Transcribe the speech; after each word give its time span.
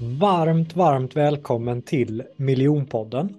Varmt, 0.00 0.76
varmt 0.76 1.16
välkommen 1.16 1.82
till 1.82 2.22
Miljonpodden. 2.36 3.34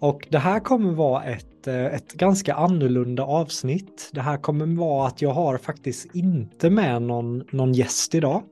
Och 0.00 0.26
det 0.30 0.38
här 0.38 0.60
kommer 0.60 0.92
vara 0.92 1.24
ett, 1.24 1.66
eh, 1.66 1.86
ett 1.86 2.12
ganska 2.12 2.54
annorlunda 2.54 3.22
avsnitt. 3.22 4.10
Det 4.12 4.20
här 4.20 4.36
kommer 4.36 4.66
vara 4.66 5.06
att 5.06 5.22
jag 5.22 5.30
har 5.30 5.58
faktiskt 5.58 6.14
inte 6.14 6.70
med 6.70 7.02
någon, 7.02 7.44
någon 7.50 7.72
gäst 7.72 8.14
idag. 8.14 8.42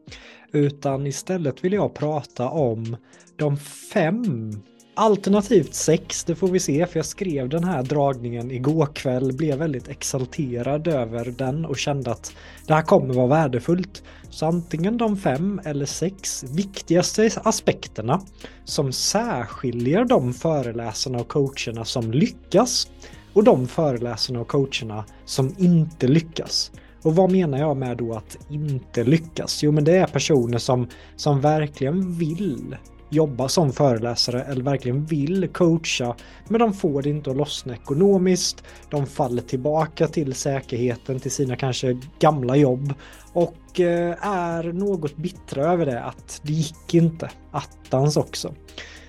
Utan 0.53 1.07
istället 1.07 1.65
vill 1.65 1.73
jag 1.73 1.95
prata 1.95 2.49
om 2.49 2.97
de 3.37 3.57
fem 3.93 4.53
Alternativt 4.99 5.75
sex, 5.75 6.25
det 6.25 6.35
får 6.35 6.49
vi 6.49 6.61
se, 6.61 6.87
för 6.87 6.99
jag 6.99 7.07
skrev 7.07 7.49
den 7.49 7.65
här 7.65 7.83
dragningen 7.83 8.51
igår 8.51 8.87
kväll, 8.87 9.33
blev 9.33 9.59
väldigt 9.59 9.89
exalterad 9.89 10.89
över 10.89 11.25
den 11.25 11.65
och 11.65 11.79
kände 11.79 12.11
att 12.11 12.33
det 12.67 12.75
här 12.75 12.83
kommer 12.83 13.15
vara 13.15 13.27
värdefullt. 13.27 14.03
Så 14.31 14.47
antingen 14.47 14.99
de 14.99 15.17
fem 15.17 15.61
eller 15.65 15.87
sex 15.87 16.45
viktigaste 16.45 17.31
aspekterna 17.45 18.21
som 18.65 18.93
särskiljer 18.93 20.05
de 20.05 20.35
föreläsarna 20.35 21.19
och 21.19 21.29
coacherna 21.29 21.85
som 21.85 22.13
lyckas 22.13 22.91
och 23.33 23.45
de 23.45 23.69
föreläsarna 23.69 24.41
och 24.41 24.49
coacherna 24.49 25.05
som 25.25 25.55
inte 25.59 26.09
lyckas. 26.09 26.73
Och 27.03 27.17
vad 27.17 27.33
menar 27.33 27.59
jag 27.59 27.77
med 27.77 27.97
då 27.97 28.15
att 28.15 28.39
inte 28.51 29.05
lyckas? 29.05 29.63
Jo, 29.63 29.73
men 29.73 29.85
det 29.85 29.97
är 29.97 30.07
personer 30.07 30.59
som, 30.59 30.89
som 31.17 31.41
verkligen 31.41 32.13
vill 32.13 32.77
jobba 33.11 33.49
som 33.49 33.73
föreläsare 33.73 34.43
eller 34.43 34.65
verkligen 34.65 35.05
vill 35.05 35.49
coacha 35.49 36.17
men 36.49 36.61
de 36.61 36.75
får 36.75 37.03
det 37.03 37.11
inte 37.11 37.31
att 37.31 37.37
lossna 37.37 37.75
ekonomiskt. 37.75 38.65
De 38.91 39.07
faller 39.07 39.43
tillbaka 39.43 40.09
till 40.09 40.35
säkerheten 40.35 41.21
till 41.21 41.31
sina 41.31 41.57
kanske 41.57 42.01
gamla 42.19 42.57
jobb 42.57 42.95
och 43.33 43.81
eh, 43.81 44.27
är 44.27 44.73
något 44.73 45.17
bittra 45.17 45.65
över 45.65 45.87
det 45.87 46.03
att 46.03 46.41
det 46.43 46.53
gick 46.53 46.95
inte 46.95 47.31
attans 47.51 48.17
också. 48.17 48.55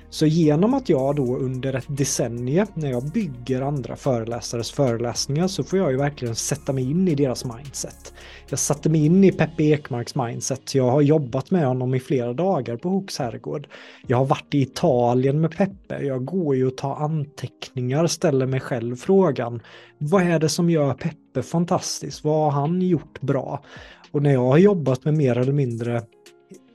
Så 0.10 0.26
genom 0.26 0.74
att 0.74 0.90
jag 0.90 1.16
då 1.16 1.38
under 1.38 1.74
ett 1.74 1.86
decennium 1.88 2.68
när 2.74 2.92
jag 2.92 3.04
bygger 3.04 3.62
andra 3.62 3.96
föreläsares 3.96 4.72
föreläsningar 4.72 5.48
så 5.48 5.64
får 5.64 5.80
jag 5.80 5.92
ju 5.92 5.98
verkligen 5.98 6.36
sätta 6.36 6.74
mig 6.74 6.92
in 6.92 7.08
i 7.08 7.16
deras 7.16 7.46
mindset. 7.46 8.14
Jag 8.50 8.60
satte 8.60 8.90
mig 8.90 9.06
in 9.06 9.24
i 9.24 9.32
Peppe 9.32 9.64
Ekmarks 9.64 10.16
mindset. 10.16 10.76
Jag 10.76 10.92
har 10.92 11.02
jobbat 11.02 11.52
med 11.52 11.68
honom 11.68 11.96
i 11.96 12.00
flera 12.00 12.34
dagar 12.34 12.78
på 12.78 12.90
Hooks 12.90 13.20
herrgård. 13.20 13.68
Jag 14.08 14.18
har 14.18 14.26
varit 14.26 14.54
i 14.54 14.62
Italien 14.62 15.42
med 15.42 15.58
Peppe. 15.58 16.00
Jag 16.02 16.26
går 16.26 16.56
ju 16.56 16.68
och 16.68 16.78
tar 16.78 16.96
anteckningar, 16.96 18.08
ställer 18.08 18.46
mig 18.46 18.60
själv 18.60 18.96
frågan. 18.96 19.62
Vad 19.98 20.24
är 20.24 20.40
det 20.40 20.50
som 20.50 20.70
gör 20.70 20.94
Peppe 20.94 21.44
fantastisk? 21.44 22.24
Vad 22.24 22.54
har 22.54 22.62
han 22.62 22.82
gjort 22.82 23.22
bra? 23.22 23.64
Och 24.12 24.22
när 24.24 24.34
jag 24.34 24.48
har 24.48 24.58
jobbat 24.58 25.06
med 25.06 25.14
mer 25.14 25.38
eller 25.38 25.54
mindre 25.54 26.02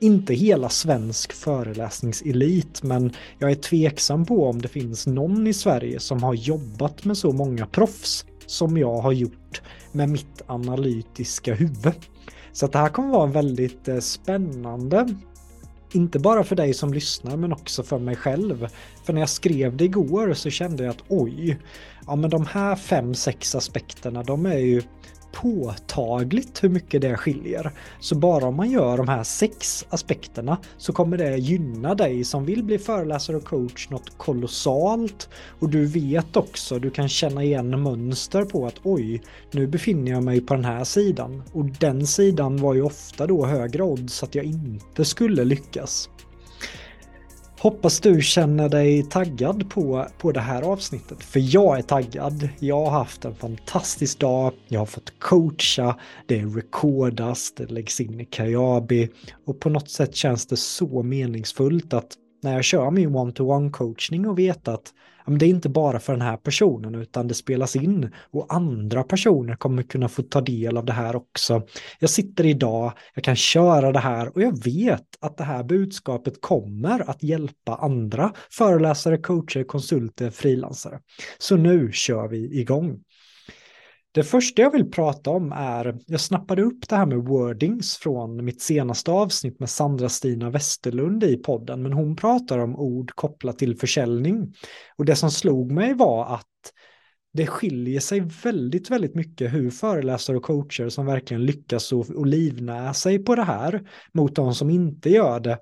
inte 0.03 0.33
hela 0.33 0.69
svensk 0.69 1.33
föreläsningselit, 1.33 2.83
men 2.83 3.11
jag 3.39 3.51
är 3.51 3.55
tveksam 3.55 4.25
på 4.25 4.49
om 4.49 4.61
det 4.61 4.67
finns 4.67 5.07
någon 5.07 5.47
i 5.47 5.53
Sverige 5.53 5.99
som 5.99 6.23
har 6.23 6.33
jobbat 6.33 7.05
med 7.05 7.17
så 7.17 7.31
många 7.31 7.65
proffs 7.65 8.25
som 8.45 8.77
jag 8.77 8.97
har 8.97 9.11
gjort 9.11 9.61
med 9.91 10.09
mitt 10.09 10.41
analytiska 10.47 11.53
huvud. 11.53 11.93
Så 12.51 12.65
att 12.65 12.71
det 12.71 12.79
här 12.79 12.89
kommer 12.89 13.09
vara 13.09 13.25
väldigt 13.25 13.87
eh, 13.87 13.99
spännande. 13.99 15.15
Inte 15.93 16.19
bara 16.19 16.43
för 16.43 16.55
dig 16.55 16.73
som 16.73 16.93
lyssnar 16.93 17.37
men 17.37 17.53
också 17.53 17.83
för 17.83 17.99
mig 17.99 18.15
själv. 18.15 18.67
För 19.05 19.13
när 19.13 19.21
jag 19.21 19.29
skrev 19.29 19.77
det 19.77 19.83
igår 19.83 20.33
så 20.33 20.49
kände 20.49 20.83
jag 20.83 20.91
att 20.91 21.03
oj, 21.07 21.59
ja 22.07 22.15
men 22.15 22.29
de 22.29 22.45
här 22.45 22.75
fem, 22.75 23.13
sex 23.13 23.55
aspekterna 23.55 24.23
de 24.23 24.45
är 24.45 24.57
ju 24.57 24.81
påtagligt 25.33 26.63
hur 26.63 26.69
mycket 26.69 27.01
det 27.01 27.17
skiljer. 27.17 27.71
Så 27.99 28.15
bara 28.15 28.45
om 28.45 28.55
man 28.55 28.71
gör 28.71 28.97
de 28.97 29.07
här 29.07 29.23
sex 29.23 29.85
aspekterna 29.89 30.57
så 30.77 30.93
kommer 30.93 31.17
det 31.17 31.37
gynna 31.37 31.95
dig 31.95 32.23
som 32.23 32.45
vill 32.45 32.63
bli 32.63 32.79
föreläsare 32.79 33.37
och 33.37 33.43
coach 33.43 33.89
något 33.89 34.17
kolossalt. 34.17 35.29
Och 35.59 35.69
du 35.69 35.85
vet 35.85 36.35
också, 36.35 36.79
du 36.79 36.89
kan 36.89 37.09
känna 37.09 37.43
igen 37.43 37.81
mönster 37.81 38.45
på 38.45 38.67
att 38.67 38.79
oj, 38.83 39.21
nu 39.51 39.67
befinner 39.67 40.11
jag 40.11 40.23
mig 40.23 40.41
på 40.41 40.53
den 40.53 40.65
här 40.65 40.83
sidan. 40.83 41.43
Och 41.53 41.65
den 41.65 42.07
sidan 42.07 42.57
var 42.57 42.73
ju 42.73 42.81
ofta 42.81 43.27
då 43.27 43.45
högre 43.45 43.83
odds 43.83 44.23
att 44.23 44.35
jag 44.35 44.45
inte 44.45 45.05
skulle 45.05 45.43
lyckas. 45.43 46.09
Hoppas 47.63 47.99
du 47.99 48.21
känner 48.21 48.69
dig 48.69 49.03
taggad 49.03 49.69
på, 49.69 50.07
på 50.17 50.31
det 50.31 50.39
här 50.39 50.61
avsnittet. 50.61 51.23
För 51.23 51.55
jag 51.55 51.77
är 51.77 51.81
taggad. 51.81 52.49
Jag 52.59 52.85
har 52.85 52.91
haft 52.91 53.25
en 53.25 53.35
fantastisk 53.35 54.19
dag. 54.19 54.53
Jag 54.67 54.79
har 54.79 54.85
fått 54.85 55.19
coacha. 55.19 55.95
Det 56.25 56.41
rekordas. 56.45 57.53
Det 57.55 57.71
läggs 57.71 58.01
in 58.01 58.19
i 58.19 58.25
Kajabi. 58.25 59.09
Och 59.45 59.59
på 59.59 59.69
något 59.69 59.89
sätt 59.89 60.15
känns 60.15 60.45
det 60.45 60.57
så 60.57 61.03
meningsfullt 61.03 61.93
att 61.93 62.11
när 62.43 62.53
jag 62.53 62.63
kör 62.63 62.91
min 62.91 63.15
one-to-one 63.15 63.71
coachning 63.71 64.27
och 64.27 64.39
vet 64.39 64.67
att 64.67 64.93
det 65.25 65.45
är 65.45 65.49
inte 65.49 65.69
bara 65.69 65.99
för 65.99 66.13
den 66.13 66.21
här 66.21 66.37
personen 66.37 66.95
utan 66.95 67.27
det 67.27 67.33
spelas 67.33 67.75
in 67.75 68.11
och 68.31 68.53
andra 68.53 69.03
personer 69.03 69.55
kommer 69.55 69.83
kunna 69.83 70.09
få 70.09 70.21
ta 70.21 70.41
del 70.41 70.77
av 70.77 70.85
det 70.85 70.93
här 70.93 71.15
också. 71.15 71.61
Jag 71.99 72.09
sitter 72.09 72.45
idag, 72.45 72.93
jag 73.13 73.23
kan 73.23 73.35
köra 73.35 73.91
det 73.91 73.99
här 73.99 74.35
och 74.35 74.41
jag 74.41 74.63
vet 74.63 75.07
att 75.19 75.37
det 75.37 75.43
här 75.43 75.63
budskapet 75.63 76.41
kommer 76.41 77.09
att 77.09 77.23
hjälpa 77.23 77.75
andra 77.75 78.33
föreläsare, 78.51 79.17
coacher, 79.17 79.63
konsulter, 79.63 80.29
frilansare. 80.29 80.99
Så 81.37 81.57
nu 81.57 81.91
kör 81.91 82.27
vi 82.27 82.59
igång. 82.59 82.99
Det 84.13 84.23
första 84.23 84.61
jag 84.61 84.71
vill 84.71 84.91
prata 84.91 85.29
om 85.29 85.51
är, 85.51 85.97
jag 86.07 86.19
snappade 86.19 86.61
upp 86.61 86.89
det 86.89 86.95
här 86.95 87.05
med 87.05 87.17
wordings 87.17 87.97
från 87.97 88.45
mitt 88.45 88.61
senaste 88.61 89.11
avsnitt 89.11 89.59
med 89.59 89.69
Sandra 89.69 90.09
Stina 90.09 90.49
Westerlund 90.49 91.23
i 91.23 91.37
podden, 91.37 91.83
men 91.83 91.93
hon 91.93 92.15
pratar 92.15 92.59
om 92.59 92.75
ord 92.75 93.11
kopplat 93.15 93.57
till 93.57 93.77
försäljning. 93.77 94.53
Och 94.95 95.05
det 95.05 95.15
som 95.15 95.31
slog 95.31 95.71
mig 95.71 95.93
var 95.93 96.35
att 96.35 96.47
det 97.33 97.47
skiljer 97.47 97.99
sig 97.99 98.19
väldigt, 98.43 98.89
väldigt 98.89 99.15
mycket 99.15 99.53
hur 99.53 99.69
föreläsare 99.69 100.37
och 100.37 100.43
coacher 100.43 100.89
som 100.89 101.05
verkligen 101.05 101.45
lyckas 101.45 101.93
och, 101.93 102.27
livnär 102.27 102.93
sig 102.93 103.19
på 103.19 103.35
det 103.35 103.43
här 103.43 103.89
mot 104.13 104.35
de 104.35 104.53
som 104.55 104.69
inte 104.69 105.09
gör 105.09 105.39
det. 105.39 105.59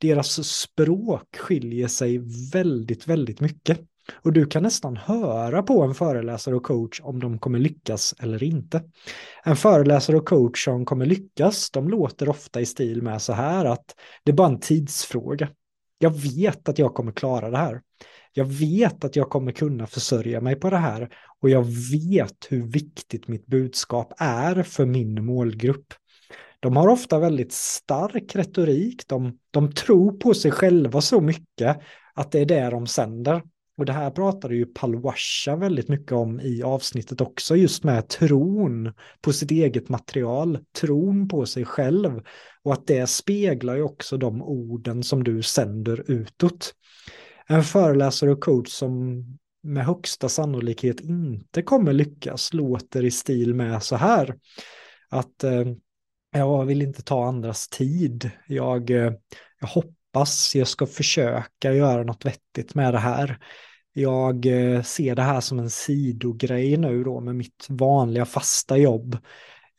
Deras 0.00 0.48
språk 0.48 1.36
skiljer 1.36 1.88
sig 1.88 2.20
väldigt, 2.52 3.06
väldigt 3.06 3.40
mycket. 3.40 3.80
Och 4.14 4.32
du 4.32 4.46
kan 4.46 4.62
nästan 4.62 4.96
höra 4.96 5.62
på 5.62 5.82
en 5.82 5.94
föreläsare 5.94 6.56
och 6.56 6.62
coach 6.62 7.00
om 7.02 7.20
de 7.20 7.38
kommer 7.38 7.58
lyckas 7.58 8.14
eller 8.18 8.42
inte. 8.42 8.82
En 9.44 9.56
föreläsare 9.56 10.16
och 10.16 10.28
coach 10.28 10.64
som 10.64 10.84
kommer 10.84 11.06
lyckas, 11.06 11.70
de 11.70 11.88
låter 11.88 12.28
ofta 12.28 12.60
i 12.60 12.66
stil 12.66 13.02
med 13.02 13.22
så 13.22 13.32
här 13.32 13.64
att 13.64 13.94
det 14.24 14.30
är 14.30 14.36
bara 14.36 14.48
en 14.48 14.60
tidsfråga. 14.60 15.48
Jag 15.98 16.10
vet 16.10 16.68
att 16.68 16.78
jag 16.78 16.94
kommer 16.94 17.12
klara 17.12 17.50
det 17.50 17.58
här. 17.58 17.80
Jag 18.32 18.44
vet 18.44 19.04
att 19.04 19.16
jag 19.16 19.30
kommer 19.30 19.52
kunna 19.52 19.86
försörja 19.86 20.40
mig 20.40 20.54
på 20.54 20.70
det 20.70 20.76
här 20.76 21.08
och 21.40 21.50
jag 21.50 21.64
vet 21.92 22.46
hur 22.48 22.66
viktigt 22.66 23.28
mitt 23.28 23.46
budskap 23.46 24.12
är 24.18 24.62
för 24.62 24.86
min 24.86 25.24
målgrupp. 25.24 25.94
De 26.60 26.76
har 26.76 26.88
ofta 26.88 27.18
väldigt 27.18 27.52
stark 27.52 28.36
retorik, 28.36 29.08
de, 29.08 29.38
de 29.50 29.72
tror 29.72 30.12
på 30.12 30.34
sig 30.34 30.50
själva 30.50 31.00
så 31.00 31.20
mycket 31.20 31.78
att 32.14 32.32
det 32.32 32.40
är 32.40 32.46
det 32.46 32.70
de 32.70 32.86
sänder. 32.86 33.42
Och 33.78 33.84
det 33.84 33.92
här 33.92 34.10
pratade 34.10 34.56
ju 34.56 34.66
Palwasha 34.66 35.56
väldigt 35.56 35.88
mycket 35.88 36.12
om 36.12 36.40
i 36.40 36.62
avsnittet 36.62 37.20
också, 37.20 37.56
just 37.56 37.84
med 37.84 38.08
tron 38.08 38.92
på 39.20 39.32
sitt 39.32 39.50
eget 39.50 39.88
material, 39.88 40.58
tron 40.80 41.28
på 41.28 41.46
sig 41.46 41.64
själv. 41.64 42.22
Och 42.62 42.72
att 42.72 42.86
det 42.86 43.06
speglar 43.06 43.76
ju 43.76 43.82
också 43.82 44.16
de 44.16 44.42
orden 44.42 45.02
som 45.02 45.24
du 45.24 45.42
sänder 45.42 46.10
utåt. 46.10 46.74
En 47.46 47.64
föreläsare 47.64 48.32
och 48.32 48.40
coach 48.40 48.68
som 48.68 49.24
med 49.62 49.86
högsta 49.86 50.28
sannolikhet 50.28 51.00
inte 51.00 51.62
kommer 51.62 51.92
lyckas 51.92 52.52
låter 52.52 53.04
i 53.04 53.10
stil 53.10 53.54
med 53.54 53.82
så 53.82 53.96
här. 53.96 54.34
Att 55.10 55.44
eh, 55.44 55.64
jag 56.32 56.64
vill 56.64 56.82
inte 56.82 57.02
ta 57.02 57.28
andras 57.28 57.68
tid. 57.68 58.30
Jag, 58.46 58.90
eh, 58.90 59.12
jag 59.60 59.68
hoppas 59.68 60.54
jag 60.54 60.68
ska 60.68 60.86
försöka 60.86 61.72
göra 61.72 62.02
något 62.02 62.24
vettigt 62.24 62.74
med 62.74 62.94
det 62.94 62.98
här. 62.98 63.38
Jag 63.98 64.46
eh, 64.46 64.82
ser 64.82 65.14
det 65.14 65.22
här 65.22 65.40
som 65.40 65.58
en 65.58 65.70
sidogrej 65.70 66.76
nu 66.76 67.04
då 67.04 67.20
med 67.20 67.36
mitt 67.36 67.66
vanliga 67.68 68.24
fasta 68.24 68.76
jobb. 68.76 69.18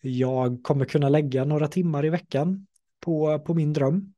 Jag 0.01 0.63
kommer 0.63 0.85
kunna 0.85 1.09
lägga 1.09 1.45
några 1.45 1.67
timmar 1.67 2.05
i 2.05 2.09
veckan 2.09 2.67
på, 2.99 3.39
på 3.39 3.53
min 3.53 3.73
dröm. 3.73 4.13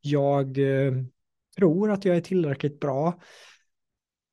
Jag 0.00 0.58
eh, 0.58 0.92
tror 1.56 1.90
att 1.90 2.04
jag 2.04 2.16
är 2.16 2.20
tillräckligt 2.20 2.80
bra. 2.80 3.20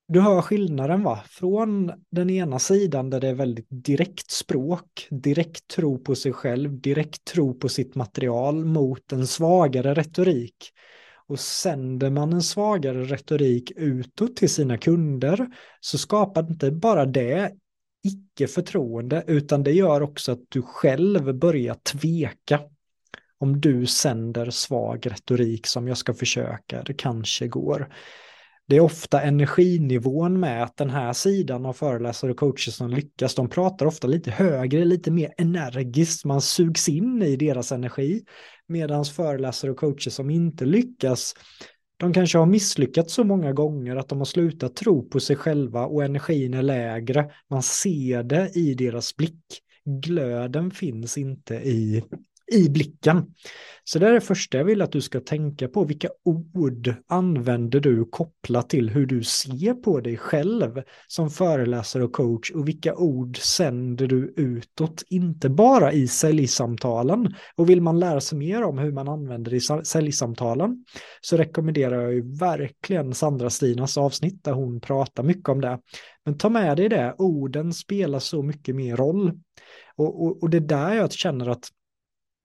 Du 0.07 0.21
hör 0.21 0.41
skillnaden 0.41 1.03
va? 1.03 1.23
Från 1.27 1.91
den 2.09 2.29
ena 2.29 2.59
sidan 2.59 3.09
där 3.09 3.19
det 3.19 3.27
är 3.27 3.33
väldigt 3.33 3.67
direkt 3.69 4.31
språk, 4.31 5.07
direkt 5.09 5.67
tro 5.67 5.99
på 5.99 6.15
sig 6.15 6.33
själv, 6.33 6.81
direkt 6.81 7.25
tro 7.25 7.59
på 7.59 7.69
sitt 7.69 7.95
material 7.95 8.65
mot 8.65 9.11
en 9.11 9.27
svagare 9.27 9.93
retorik 9.93 10.73
och 11.27 11.39
sänder 11.39 12.09
man 12.09 12.33
en 12.33 12.41
svagare 12.41 13.03
retorik 13.03 13.71
utåt 13.75 14.35
till 14.35 14.49
sina 14.49 14.77
kunder 14.77 15.47
så 15.79 15.97
skapar 15.97 16.49
inte 16.49 16.71
bara 16.71 17.05
det 17.05 17.51
icke-förtroende 18.03 19.23
utan 19.27 19.63
det 19.63 19.71
gör 19.71 20.01
också 20.01 20.31
att 20.31 20.41
du 20.49 20.61
själv 20.61 21.35
börjar 21.35 21.75
tveka. 21.75 22.59
om 23.37 23.61
du 23.61 23.85
sänder 23.85 24.49
svag 24.49 25.07
retorik 25.11 25.67
som 25.67 25.87
jag 25.87 25.97
ska 25.97 26.13
försöka, 26.13 26.83
det 26.83 26.93
kanske 26.93 27.47
går 27.47 27.93
det 28.73 28.77
är 28.77 28.81
ofta 28.81 29.21
energinivån 29.21 30.39
med 30.39 30.63
att 30.63 30.77
den 30.77 30.89
här 30.89 31.13
sidan 31.13 31.65
av 31.65 31.73
föreläsare 31.73 32.31
och 32.31 32.37
coacher 32.37 32.71
som 32.71 32.89
lyckas, 32.89 33.35
de 33.35 33.49
pratar 33.49 33.85
ofta 33.85 34.07
lite 34.07 34.31
högre, 34.31 34.85
lite 34.85 35.11
mer 35.11 35.33
energiskt, 35.37 36.25
man 36.25 36.41
sugs 36.41 36.89
in 36.89 37.21
i 37.21 37.35
deras 37.35 37.71
energi. 37.71 38.21
Medan 38.67 39.05
föreläsare 39.05 39.71
och 39.71 39.77
coacher 39.77 40.09
som 40.09 40.29
inte 40.29 40.65
lyckas, 40.65 41.33
de 41.97 42.13
kanske 42.13 42.37
har 42.37 42.45
misslyckats 42.45 43.13
så 43.13 43.23
många 43.23 43.53
gånger 43.53 43.95
att 43.95 44.09
de 44.09 44.17
har 44.17 44.25
slutat 44.25 44.75
tro 44.75 45.09
på 45.09 45.19
sig 45.19 45.35
själva 45.35 45.85
och 45.85 46.03
energin 46.03 46.53
är 46.53 46.63
lägre. 46.63 47.31
Man 47.49 47.63
ser 47.63 48.23
det 48.23 48.51
i 48.55 48.73
deras 48.73 49.15
blick. 49.15 49.45
Glöden 49.85 50.71
finns 50.71 51.17
inte 51.17 51.55
i 51.55 52.03
i 52.53 52.69
blicken. 52.69 53.25
Så 53.85 53.99
det 53.99 54.07
är 54.07 54.11
det 54.11 54.21
första 54.21 54.57
jag 54.57 54.65
vill 54.65 54.81
att 54.81 54.91
du 54.91 55.01
ska 55.01 55.19
tänka 55.19 55.67
på. 55.67 55.83
Vilka 55.83 56.09
ord 56.23 56.93
använder 57.07 57.79
du 57.79 58.05
kopplat 58.05 58.69
till 58.69 58.89
hur 58.89 59.05
du 59.05 59.23
ser 59.23 59.73
på 59.73 59.99
dig 59.99 60.17
själv 60.17 60.81
som 61.07 61.29
föreläsare 61.29 62.03
och 62.03 62.13
coach 62.13 62.51
och 62.51 62.67
vilka 62.67 62.95
ord 62.95 63.37
sänder 63.37 64.07
du 64.07 64.33
utåt, 64.37 65.03
inte 65.09 65.49
bara 65.49 65.93
i 65.93 66.07
säljsamtalen. 66.07 67.35
Och 67.55 67.69
vill 67.69 67.81
man 67.81 67.99
lära 67.99 68.21
sig 68.21 68.37
mer 68.37 68.63
om 68.63 68.77
hur 68.77 68.91
man 68.91 69.07
använder 69.07 69.51
det 69.51 69.57
i 69.57 69.85
säljsamtalen 69.85 70.85
så 71.21 71.37
rekommenderar 71.37 72.01
jag 72.01 72.13
ju 72.13 72.37
verkligen 72.37 73.13
Sandra 73.13 73.49
Stinas 73.49 73.97
avsnitt 73.97 74.43
där 74.43 74.53
hon 74.53 74.81
pratar 74.81 75.23
mycket 75.23 75.49
om 75.49 75.61
det. 75.61 75.79
Men 76.25 76.37
ta 76.37 76.49
med 76.49 76.77
dig 76.77 76.89
det, 76.89 77.15
orden 77.17 77.73
spelar 77.73 78.19
så 78.19 78.43
mycket 78.43 78.75
mer 78.75 78.95
roll. 78.95 79.31
Och, 79.95 80.23
och, 80.23 80.43
och 80.43 80.49
det 80.49 80.57
är 80.57 80.61
där 80.61 80.93
jag 80.93 81.11
känner 81.11 81.49
att 81.49 81.69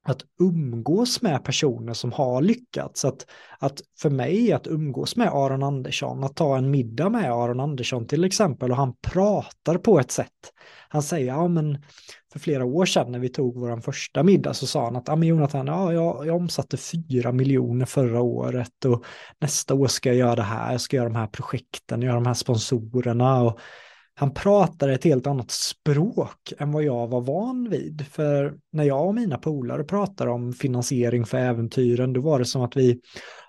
att 0.04 0.22
umgås 0.40 1.22
med 1.22 1.44
personer 1.44 1.92
som 1.92 2.12
har 2.12 2.42
lyckats. 2.42 3.04
Att, 3.04 3.26
att 3.58 3.80
för 4.00 4.10
mig 4.10 4.52
att 4.52 4.66
umgås 4.66 5.16
med 5.16 5.28
Aron 5.28 5.62
Andersson, 5.62 6.24
att 6.24 6.36
ta 6.36 6.58
en 6.58 6.70
middag 6.70 7.08
med 7.08 7.32
Aron 7.32 7.60
Andersson 7.60 8.06
till 8.06 8.24
exempel 8.24 8.70
och 8.70 8.76
han 8.76 8.94
pratar 9.02 9.78
på 9.78 10.00
ett 10.00 10.10
sätt. 10.10 10.52
Han 10.88 11.02
säger, 11.02 11.26
ja 11.26 11.48
men 11.48 11.82
för 12.32 12.38
flera 12.38 12.64
år 12.64 12.86
sedan 12.86 13.12
när 13.12 13.18
vi 13.18 13.28
tog 13.28 13.60
vår 13.60 13.80
första 13.80 14.22
middag 14.22 14.54
så 14.54 14.66
sa 14.66 14.84
han 14.84 14.96
att, 14.96 15.08
ja 15.08 15.16
men 15.16 15.28
Jonathan, 15.28 15.66
ja, 15.66 15.92
jag, 15.92 16.26
jag 16.26 16.36
omsatte 16.36 16.76
fyra 16.76 17.32
miljoner 17.32 17.86
förra 17.86 18.20
året 18.20 18.84
och 18.84 19.04
nästa 19.40 19.74
år 19.74 19.86
ska 19.86 20.08
jag 20.08 20.18
göra 20.18 20.36
det 20.36 20.42
här, 20.42 20.72
jag 20.72 20.80
ska 20.80 20.96
göra 20.96 21.08
de 21.08 21.16
här 21.16 21.26
projekten, 21.26 22.02
göra 22.02 22.14
de 22.14 22.26
här 22.26 22.34
sponsorerna 22.34 23.42
och 23.42 23.60
han 24.20 24.34
pratar 24.34 24.88
ett 24.88 25.04
helt 25.04 25.26
annat 25.26 25.50
språk 25.50 26.52
än 26.58 26.72
vad 26.72 26.82
jag 26.82 27.08
var 27.08 27.20
van 27.20 27.68
vid. 27.70 28.06
För 28.06 28.58
när 28.72 28.84
jag 28.84 29.06
och 29.06 29.14
mina 29.14 29.38
polare 29.38 29.84
pratar 29.84 30.26
om 30.26 30.52
finansiering 30.52 31.26
för 31.26 31.38
äventyren, 31.38 32.12
då 32.12 32.20
var 32.20 32.38
det 32.38 32.44
som 32.44 32.62
att 32.62 32.76
vi, 32.76 33.00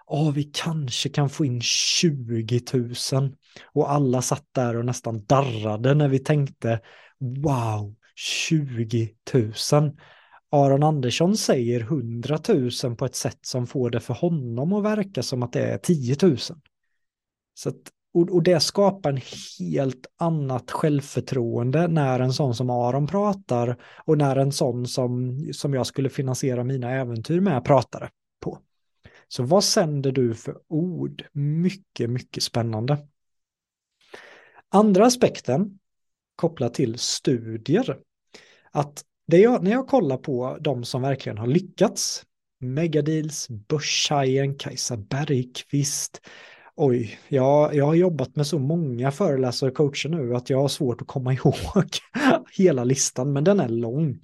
ja, 0.08 0.32
vi 0.36 0.44
kanske 0.44 1.10
kan 1.10 1.30
få 1.30 1.46
in 1.46 1.62
20 1.62 2.62
000. 2.74 3.36
Och 3.74 3.92
alla 3.92 4.22
satt 4.22 4.46
där 4.52 4.78
och 4.78 4.86
nästan 4.86 5.26
darrade 5.26 5.94
när 5.94 6.08
vi 6.08 6.20
tänkte, 6.20 6.80
wow, 7.20 7.96
20 8.16 9.10
000. 9.34 9.54
Aron 10.52 10.84
Andersson 10.84 11.38
säger 11.38 11.80
100 11.80 12.40
000 12.84 12.96
på 12.96 13.06
ett 13.06 13.16
sätt 13.16 13.40
som 13.42 13.68
får 13.68 13.90
det 13.90 14.00
för 14.00 14.14
honom 14.14 14.74
att 14.74 14.84
verka 14.84 15.24
som 15.24 15.44
att 15.44 15.54
det 15.54 15.62
är 15.62 15.78
10 15.78 16.16
000. 16.22 16.38
Så 17.54 17.70
att 17.70 17.76
och, 18.14 18.30
och 18.30 18.44
det 18.44 18.60
skapar 18.60 19.10
en 19.10 19.22
helt 19.60 20.06
annat 20.18 20.72
självförtroende 20.72 21.88
när 21.88 22.20
en 22.20 22.34
sån 22.34 22.56
som 22.56 22.70
Aron 22.70 23.08
pratar 23.08 23.78
och 24.06 24.18
när 24.18 24.36
en 24.36 24.52
sån 24.52 24.88
som, 24.88 25.40
som 25.54 25.74
jag 25.74 25.88
skulle 25.88 26.10
finansiera 26.10 26.64
mina 26.64 26.92
äventyr 26.92 27.40
med 27.40 27.66
pratade 27.66 28.10
på. 28.40 28.60
Så 29.28 29.44
vad 29.44 29.64
sänder 29.64 30.12
du 30.12 30.36
för 30.36 30.58
ord? 30.68 31.26
Mycket, 31.32 32.10
mycket 32.10 32.44
spännande. 32.44 32.98
Andra 34.70 35.06
aspekten 35.06 35.80
kopplat 36.36 36.74
till 36.74 37.00
studier. 37.00 37.98
Att 38.72 39.04
det 39.28 39.38
jag, 39.38 39.64
när 39.64 39.72
jag 39.72 39.88
kollar 39.88 40.18
på 40.18 40.58
de 40.62 40.84
som 40.84 41.02
verkligen 41.02 41.38
har 41.38 41.48
lyckats, 41.48 42.26
Megadeals, 42.60 43.48
Börshajen, 43.50 44.58
Kajsa 44.58 44.98
Bergqvist, 44.98 46.22
Oj, 46.82 47.20
jag, 47.28 47.76
jag 47.76 47.86
har 47.86 47.96
jobbat 47.96 48.36
med 48.36 48.48
så 48.48 48.60
många 48.60 49.12
föreläsare 49.12 49.70
och 49.70 49.78
coacher 49.78 50.10
nu 50.10 50.36
att 50.36 50.50
jag 50.50 50.62
har 50.62 50.68
svårt 50.68 51.02
att 51.02 51.08
komma 51.08 51.34
ihåg 51.34 51.56
hela 52.58 52.84
listan, 52.84 53.34
men 53.34 53.44
den 53.44 53.60
är 53.60 53.70
lång. 53.70 54.20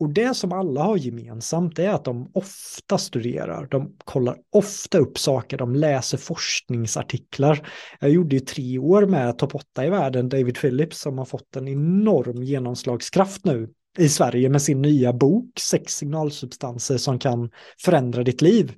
Och 0.00 0.10
det 0.10 0.36
som 0.36 0.52
alla 0.52 0.82
har 0.82 0.96
gemensamt 0.96 1.78
är 1.78 1.88
att 1.88 2.04
de 2.04 2.30
ofta 2.34 2.98
studerar, 2.98 3.68
de 3.70 3.96
kollar 4.04 4.36
ofta 4.52 4.98
upp 4.98 5.18
saker, 5.18 5.58
de 5.58 5.74
läser 5.74 6.18
forskningsartiklar. 6.18 7.68
Jag 8.00 8.10
gjorde 8.10 8.36
ju 8.36 8.40
tre 8.40 8.78
år 8.78 9.06
med 9.06 9.38
topp 9.38 9.54
8 9.54 9.86
i 9.86 9.90
världen, 9.90 10.28
David 10.28 10.58
Phillips, 10.60 10.98
som 10.98 11.18
har 11.18 11.24
fått 11.24 11.56
en 11.56 11.68
enorm 11.68 12.42
genomslagskraft 12.42 13.44
nu 13.44 13.68
i 13.98 14.08
Sverige 14.08 14.48
med 14.48 14.62
sin 14.62 14.82
nya 14.82 15.12
bok, 15.12 15.58
Sex 15.58 15.96
signalsubstanser 15.96 16.96
som 16.96 17.18
kan 17.18 17.50
förändra 17.84 18.22
ditt 18.22 18.42
liv. 18.42 18.72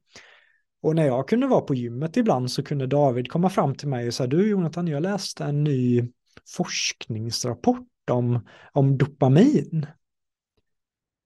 Och 0.84 0.96
när 0.96 1.06
jag 1.06 1.28
kunde 1.28 1.46
vara 1.46 1.60
på 1.60 1.74
gymmet 1.74 2.16
ibland 2.16 2.50
så 2.50 2.62
kunde 2.62 2.86
David 2.86 3.30
komma 3.30 3.50
fram 3.50 3.74
till 3.74 3.88
mig 3.88 4.06
och 4.06 4.14
säga, 4.14 4.26
du 4.26 4.50
Jonathan, 4.50 4.86
jag 4.86 5.02
läste 5.02 5.44
en 5.44 5.64
ny 5.64 6.08
forskningsrapport 6.56 8.10
om, 8.10 8.46
om 8.72 8.98
dopamin. 8.98 9.86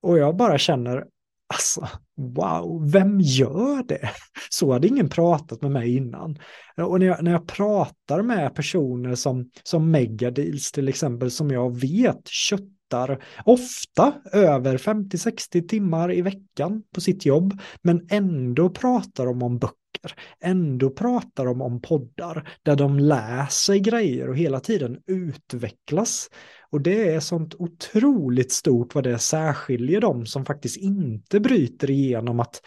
Och 0.03 0.19
jag 0.19 0.37
bara 0.37 0.59
känner, 0.59 1.07
alltså, 1.55 1.89
wow, 2.17 2.91
vem 2.91 3.21
gör 3.21 3.83
det? 3.89 4.11
Så 4.51 4.73
hade 4.73 4.89
ingen 4.89 5.09
pratat 5.09 5.63
med 5.63 5.71
mig 5.71 5.97
innan. 5.97 6.39
Och 6.77 7.01
när 7.01 7.07
jag, 7.07 7.23
när 7.23 7.31
jag 7.31 7.49
pratar 7.49 8.23
med 8.23 8.55
personer 8.55 9.15
som, 9.15 9.51
som 9.63 9.91
Megadeals 9.91 10.73
till 10.73 10.89
exempel, 10.89 11.31
som 11.31 11.51
jag 11.51 11.81
vet 11.81 12.29
kött 12.29 12.78
tittar 12.89 13.25
ofta 13.45 14.15
över 14.33 14.79
50-60 14.79 15.69
timmar 15.69 16.13
i 16.13 16.23
veckan 16.23 16.83
på 16.95 17.01
sitt 17.01 17.27
jobb, 17.27 17.61
men 17.83 18.07
ändå 18.11 18.71
pratar 18.71 19.27
de 19.27 19.43
om 19.43 19.59
böcker, 19.59 20.15
ändå 20.41 20.91
pratar 20.91 21.45
de 21.45 21.63
om 21.63 21.81
poddar 21.81 22.49
där 22.63 22.77
de 22.77 22.99
läser 22.99 23.77
grejer 23.77 24.29
och 24.29 24.37
hela 24.37 24.61
tiden 24.61 24.99
utvecklas. 25.07 26.31
Och 26.71 26.81
det 26.81 27.15
är 27.15 27.21
sånt 27.21 27.55
otroligt 27.59 28.53
stort 28.53 28.95
vad 28.95 29.05
det 29.05 29.19
särskiljer 29.19 30.01
dem 30.01 30.27
som 30.27 30.45
faktiskt 30.45 30.77
inte 30.77 31.41
bryter 31.41 31.91
igenom 31.91 32.41
att 32.41 32.63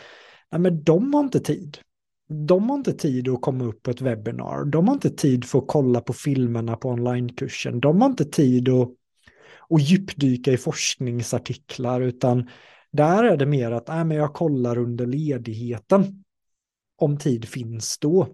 nej 0.51 0.61
men 0.61 0.83
de 0.83 1.13
har 1.13 1.21
inte 1.21 1.39
tid. 1.39 1.77
De 2.47 2.69
har 2.69 2.77
inte 2.77 2.93
tid 2.93 3.29
att 3.29 3.41
komma 3.41 3.65
upp 3.65 3.83
på 3.83 3.91
ett 3.91 4.01
webbinar. 4.01 4.65
De 4.65 4.87
har 4.87 4.93
inte 4.93 5.09
tid 5.09 5.45
för 5.45 5.59
att 5.59 5.67
kolla 5.67 6.01
på 6.01 6.13
filmerna 6.13 6.75
på 6.75 6.89
onlinekursen. 6.89 7.79
De 7.79 8.01
har 8.01 8.09
inte 8.09 8.25
tid 8.25 8.69
att 8.69 8.89
och 9.71 9.79
djupdyka 9.79 10.51
i 10.51 10.57
forskningsartiklar, 10.57 12.01
utan 12.01 12.49
där 12.91 13.23
är 13.23 13.37
det 13.37 13.45
mer 13.45 13.71
att 13.71 13.89
äh, 13.89 14.03
men 14.03 14.17
jag 14.17 14.33
kollar 14.33 14.77
under 14.77 15.05
ledigheten 15.05 16.23
om 16.97 17.17
tid 17.17 17.47
finns 17.47 17.97
då. 17.99 18.27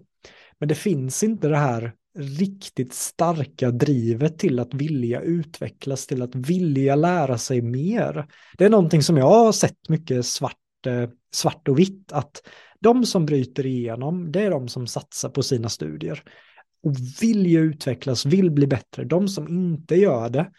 Men 0.58 0.68
det 0.68 0.74
finns 0.74 1.22
inte 1.22 1.48
det 1.48 1.56
här 1.56 1.92
riktigt 2.18 2.94
starka 2.94 3.70
drivet 3.70 4.38
till 4.38 4.58
att 4.58 4.74
vilja 4.74 5.20
utvecklas, 5.20 6.06
till 6.06 6.22
att 6.22 6.34
vilja 6.34 6.96
lära 6.96 7.38
sig 7.38 7.62
mer. 7.62 8.26
Det 8.58 8.64
är 8.64 8.70
någonting 8.70 9.02
som 9.02 9.16
jag 9.16 9.30
har 9.30 9.52
sett 9.52 9.88
mycket 9.88 10.26
svart, 10.26 10.86
eh, 10.86 11.10
svart 11.34 11.68
och 11.68 11.78
vitt, 11.78 12.12
att 12.12 12.42
de 12.80 13.06
som 13.06 13.26
bryter 13.26 13.66
igenom, 13.66 14.32
det 14.32 14.42
är 14.42 14.50
de 14.50 14.68
som 14.68 14.86
satsar 14.86 15.28
på 15.28 15.42
sina 15.42 15.68
studier 15.68 16.22
och 16.82 16.94
vill 17.22 17.46
ju 17.46 17.60
utvecklas, 17.60 18.26
vill 18.26 18.50
bli 18.50 18.66
bättre. 18.66 19.04
De 19.04 19.28
som 19.28 19.48
inte 19.48 19.94
gör 19.94 20.28
det, 20.28 20.50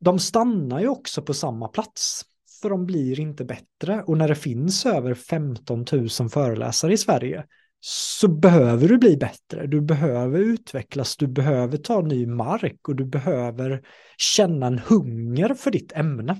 de 0.00 0.18
stannar 0.18 0.80
ju 0.80 0.88
också 0.88 1.22
på 1.22 1.34
samma 1.34 1.68
plats. 1.68 2.24
För 2.62 2.70
de 2.70 2.86
blir 2.86 3.20
inte 3.20 3.44
bättre. 3.44 4.02
Och 4.02 4.18
när 4.18 4.28
det 4.28 4.34
finns 4.34 4.86
över 4.86 5.14
15 5.14 5.84
000 5.92 6.08
föreläsare 6.30 6.92
i 6.92 6.96
Sverige 6.96 7.44
så 7.80 8.28
behöver 8.28 8.88
du 8.88 8.98
bli 8.98 9.16
bättre. 9.16 9.66
Du 9.66 9.80
behöver 9.80 10.38
utvecklas, 10.38 11.16
du 11.16 11.26
behöver 11.26 11.76
ta 11.76 12.00
ny 12.00 12.26
mark 12.26 12.88
och 12.88 12.96
du 12.96 13.04
behöver 13.04 13.82
känna 14.16 14.66
en 14.66 14.78
hunger 14.78 15.54
för 15.54 15.70
ditt 15.70 15.92
ämne. 15.92 16.36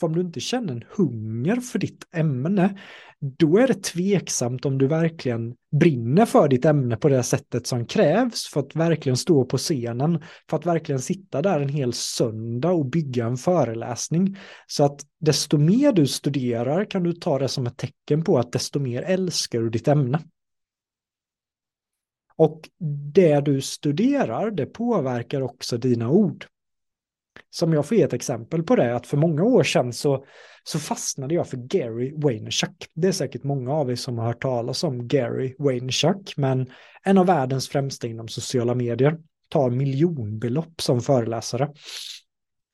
För 0.00 0.06
om 0.06 0.14
du 0.14 0.20
inte 0.20 0.40
känner 0.40 0.72
en 0.72 0.84
hunger 0.96 1.56
för 1.56 1.78
ditt 1.78 2.04
ämne, 2.14 2.78
då 3.20 3.58
är 3.58 3.68
det 3.68 3.82
tveksamt 3.82 4.66
om 4.66 4.78
du 4.78 4.86
verkligen 4.86 5.54
brinner 5.72 6.26
för 6.26 6.48
ditt 6.48 6.64
ämne 6.64 6.96
på 6.96 7.08
det 7.08 7.22
sättet 7.22 7.66
som 7.66 7.86
krävs 7.86 8.46
för 8.46 8.60
att 8.60 8.76
verkligen 8.76 9.16
stå 9.16 9.44
på 9.44 9.58
scenen, 9.58 10.22
för 10.50 10.56
att 10.56 10.66
verkligen 10.66 11.00
sitta 11.00 11.42
där 11.42 11.60
en 11.60 11.68
hel 11.68 11.92
söndag 11.92 12.72
och 12.72 12.86
bygga 12.86 13.26
en 13.26 13.36
föreläsning. 13.36 14.36
Så 14.66 14.84
att 14.84 15.00
desto 15.20 15.58
mer 15.58 15.92
du 15.92 16.06
studerar 16.06 16.84
kan 16.84 17.02
du 17.02 17.12
ta 17.12 17.38
det 17.38 17.48
som 17.48 17.66
ett 17.66 17.76
tecken 17.76 18.24
på 18.24 18.38
att 18.38 18.52
desto 18.52 18.78
mer 18.80 19.02
älskar 19.02 19.60
du 19.60 19.70
ditt 19.70 19.88
ämne. 19.88 20.20
Och 22.36 22.68
det 23.14 23.40
du 23.40 23.60
studerar, 23.60 24.50
det 24.50 24.66
påverkar 24.66 25.40
också 25.40 25.78
dina 25.78 26.10
ord. 26.10 26.46
Som 27.50 27.72
jag 27.72 27.86
får 27.86 27.96
ge 27.96 28.02
ett 28.02 28.12
exempel 28.12 28.62
på 28.62 28.76
det, 28.76 28.96
att 28.96 29.06
för 29.06 29.16
många 29.16 29.44
år 29.44 29.62
sedan 29.62 29.92
så, 29.92 30.24
så 30.64 30.78
fastnade 30.78 31.34
jag 31.34 31.48
för 31.48 31.56
Gary 31.56 32.12
Vaynerchuk. 32.16 32.86
Det 32.94 33.08
är 33.08 33.12
säkert 33.12 33.44
många 33.44 33.72
av 33.72 33.90
er 33.90 33.96
som 33.96 34.18
har 34.18 34.26
hört 34.26 34.42
talas 34.42 34.84
om 34.84 35.08
Gary 35.08 35.54
Vaynerchuk, 35.58 36.34
men 36.36 36.70
en 37.02 37.18
av 37.18 37.26
världens 37.26 37.68
främsta 37.68 38.06
inom 38.06 38.28
sociala 38.28 38.74
medier 38.74 39.18
tar 39.48 39.70
miljonbelopp 39.70 40.80
som 40.80 41.00
föreläsare. 41.00 41.70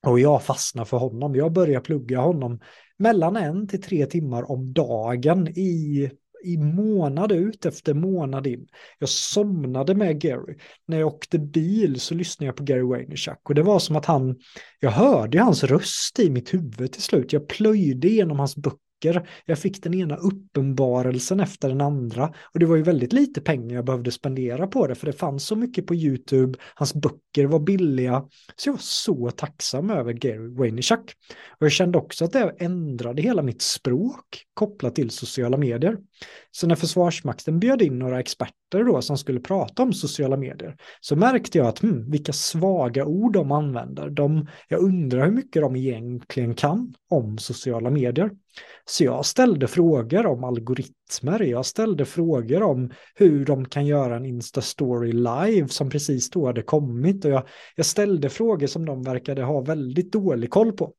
Och 0.07 0.21
jag 0.21 0.43
fastnar 0.43 0.85
för 0.85 0.97
honom. 0.97 1.35
Jag 1.35 1.53
börjar 1.53 1.81
plugga 1.81 2.21
honom 2.21 2.61
mellan 2.97 3.37
en 3.37 3.69
till 3.69 3.83
tre 3.83 4.07
timmar 4.07 4.51
om 4.51 4.73
dagen 4.73 5.49
i 5.49 6.11
i 6.45 6.57
månad 6.57 7.33
ut 7.33 7.67
efter 7.67 7.95
månad 7.95 8.47
in. 8.47 8.67
Jag 8.99 9.09
somnade 9.09 9.95
med 9.95 10.21
Gary. 10.21 10.57
När 10.87 10.99
jag 10.99 11.07
åkte 11.07 11.39
bil 11.39 12.01
så 12.01 12.15
lyssnade 12.15 12.47
jag 12.47 12.57
på 12.57 12.65
Gary 12.65 12.83
Vaynerchuk 12.83 13.39
och 13.49 13.55
det 13.55 13.63
var 13.63 13.79
som 13.79 13.97
att 13.97 14.07
han, 14.07 14.37
jag 14.81 14.91
hörde 14.91 15.41
hans 15.41 15.65
röst 15.65 16.19
i 16.19 16.31
mitt 16.31 16.55
huvud 16.55 16.93
till 16.93 17.03
slut. 17.03 17.33
Jag 17.33 17.49
plöjde 17.49 18.09
igenom 18.09 18.39
hans 18.39 18.57
böcker 18.57 18.90
böcker. 19.01 19.29
Jag 19.45 19.59
fick 19.59 19.83
den 19.83 19.95
ena 19.95 20.17
uppenbarelsen 20.17 21.41
efter 21.41 21.69
den 21.69 21.81
andra. 21.81 22.35
Och 22.53 22.59
det 22.59 22.67
var 22.67 22.77
ju 22.77 22.83
väldigt 22.83 23.13
lite 23.13 23.41
pengar 23.41 23.75
jag 23.75 23.85
behövde 23.85 24.11
spendera 24.11 24.67
på 24.67 24.87
det, 24.87 24.95
för 24.95 25.07
det 25.07 25.13
fanns 25.13 25.47
så 25.47 25.57
mycket 25.57 25.87
på 25.87 25.95
YouTube. 25.95 26.59
Hans 26.75 26.95
böcker 26.95 27.47
var 27.47 27.59
billiga. 27.59 28.25
Så 28.57 28.69
jag 28.69 28.73
var 28.73 28.81
så 28.81 29.31
tacksam 29.31 29.91
över 29.91 30.13
Gary 30.13 30.55
Vaynerchuk. 30.57 31.15
Och 31.59 31.65
jag 31.67 31.73
kände 31.73 31.99
också 31.99 32.25
att 32.25 32.33
det 32.33 32.55
ändrade 32.59 33.23
hela 33.23 33.43
mitt 33.43 33.63
språk 33.63 34.45
kopplat 34.55 34.95
till 34.95 35.11
sociala 35.11 35.57
medier. 35.57 35.97
Så 36.51 36.67
när 36.67 36.75
Försvarsmakten 36.75 37.61
bjöd 37.61 37.83
in 37.83 37.99
några 37.99 38.21
experter 38.21 38.85
då 38.85 39.03
som 39.03 39.19
skulle 39.19 39.41
prata 39.41 39.83
om 39.83 39.93
sociala 39.93 40.37
medier 40.37 40.77
så 41.01 41.17
märkte 41.17 41.59
jag 41.59 41.67
att 41.67 41.79
hmm, 41.79 42.11
vilka 42.11 42.33
svaga 42.33 43.05
ord 43.05 43.33
de 43.33 43.53
använder. 43.53 44.11
De, 44.11 44.47
jag 44.69 44.81
undrar 44.81 45.25
hur 45.25 45.33
mycket 45.33 45.63
de 45.63 45.77
egentligen 45.77 46.55
kan 46.55 46.95
om 47.11 47.39
sociala 47.39 47.91
medier. 47.91 48.31
Så 48.85 49.05
jag 49.05 49.27
ställde 49.27 49.69
frågor 49.69 50.27
om 50.27 50.45
algoritmer, 50.45 51.43
jag 51.43 51.67
ställde 51.67 52.05
frågor 52.05 52.63
om 52.63 52.91
hur 53.15 53.45
de 53.45 53.65
kan 53.65 53.87
göra 53.87 54.17
en 54.17 54.27
Insta-story 54.27 55.13
live 55.13 55.69
som 55.69 55.91
precis 55.91 56.31
då 56.31 56.47
hade 56.47 56.63
kommit 56.63 57.25
och 57.25 57.31
jag, 57.31 57.49
jag 57.77 57.87
ställde 57.87 58.29
frågor 58.29 58.67
som 58.67 58.87
de 58.87 59.03
verkade 59.03 59.43
ha 59.43 59.61
väldigt 59.61 60.13
dålig 60.13 60.51
koll 60.51 60.73
på. 60.73 60.95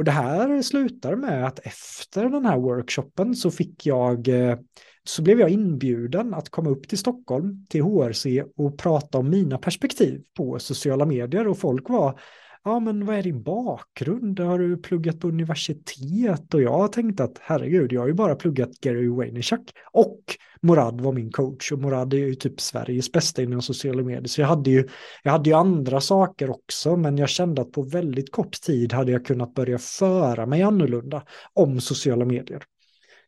Och 0.00 0.04
det 0.04 0.10
här 0.10 0.62
slutar 0.62 1.16
med 1.16 1.46
att 1.46 1.58
efter 1.58 2.28
den 2.28 2.46
här 2.46 2.58
workshopen 2.58 3.34
så 3.34 3.50
fick 3.50 3.86
jag, 3.86 4.28
eh, 4.28 4.58
så 5.04 5.22
blev 5.22 5.40
jag 5.40 5.50
inbjuden 5.50 6.34
att 6.34 6.48
komma 6.48 6.70
upp 6.70 6.88
till 6.88 6.98
Stockholm 6.98 7.66
till 7.68 7.82
HRC 7.82 8.42
och 8.56 8.78
prata 8.78 9.18
om 9.18 9.30
mina 9.30 9.58
perspektiv 9.58 10.22
på 10.36 10.58
sociala 10.58 11.06
medier 11.06 11.48
och 11.48 11.58
folk 11.58 11.88
var 11.88 12.20
ja 12.64 12.80
men 12.80 13.06
vad 13.06 13.16
är 13.16 13.22
din 13.22 13.42
bakgrund? 13.42 14.40
Har 14.40 14.58
du 14.58 14.76
pluggat 14.76 15.20
på 15.20 15.28
universitet? 15.28 16.54
Och 16.54 16.62
jag 16.62 16.72
har 16.72 16.88
tänkt 16.88 17.20
att 17.20 17.38
herregud, 17.40 17.92
jag 17.92 18.00
har 18.00 18.08
ju 18.08 18.14
bara 18.14 18.34
pluggat 18.34 18.70
Gary 18.80 19.08
Vaynerchuk 19.08 19.70
och 19.92 20.20
Morad 20.62 21.00
var 21.00 21.12
min 21.12 21.30
coach 21.30 21.72
och 21.72 21.78
Morad 21.78 22.14
är 22.14 22.18
ju 22.18 22.34
typ 22.34 22.60
Sveriges 22.60 23.12
bästa 23.12 23.42
inom 23.42 23.62
sociala 23.62 24.02
medier. 24.02 24.26
Så 24.26 24.40
jag 24.40 24.48
hade 24.48 24.70
ju, 24.70 24.88
jag 25.22 25.32
hade 25.32 25.50
ju 25.50 25.56
andra 25.56 26.00
saker 26.00 26.50
också, 26.50 26.96
men 26.96 27.18
jag 27.18 27.28
kände 27.28 27.62
att 27.62 27.72
på 27.72 27.82
väldigt 27.82 28.32
kort 28.32 28.60
tid 28.60 28.92
hade 28.92 29.12
jag 29.12 29.26
kunnat 29.26 29.54
börja 29.54 29.78
föra 29.78 30.46
mig 30.46 30.62
annorlunda 30.62 31.22
om 31.52 31.80
sociala 31.80 32.24
medier. 32.24 32.62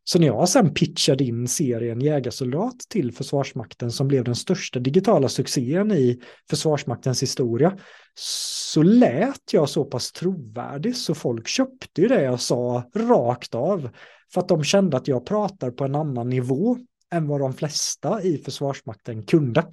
Så 0.05 0.19
när 0.19 0.27
jag 0.27 0.49
sen 0.49 0.75
pitchade 0.75 1.25
in 1.25 1.49
serien 1.49 2.01
Jägarsoldat 2.01 2.79
till 2.89 3.13
Försvarsmakten 3.13 3.91
som 3.91 4.09
blev 4.09 4.25
den 4.25 4.37
största 4.37 4.79
digitala 4.79 5.29
succén 5.29 5.93
i 5.93 6.21
Försvarsmaktens 6.51 7.23
historia 7.23 7.79
så 8.15 8.83
lät 8.83 9.53
jag 9.53 9.69
så 9.69 9.85
pass 9.85 10.13
trovärdig 10.13 10.97
så 10.97 11.15
folk 11.15 11.49
köpte 11.49 12.01
ju 12.01 12.09
det 12.09 12.23
jag 12.23 12.41
sa 12.41 12.91
rakt 12.95 13.55
av. 13.55 13.91
För 14.33 14.41
att 14.41 14.49
de 14.49 14.65
kände 14.65 14.97
att 14.97 15.09
jag 15.09 15.27
pratar 15.27 15.71
på 15.71 15.85
en 15.85 15.95
annan 15.95 16.29
nivå 16.29 16.79
än 17.13 17.29
vad 17.29 17.41
de 17.41 17.53
flesta 17.53 18.23
i 18.23 18.39
Försvarsmakten 18.39 19.23
kunde 19.23 19.65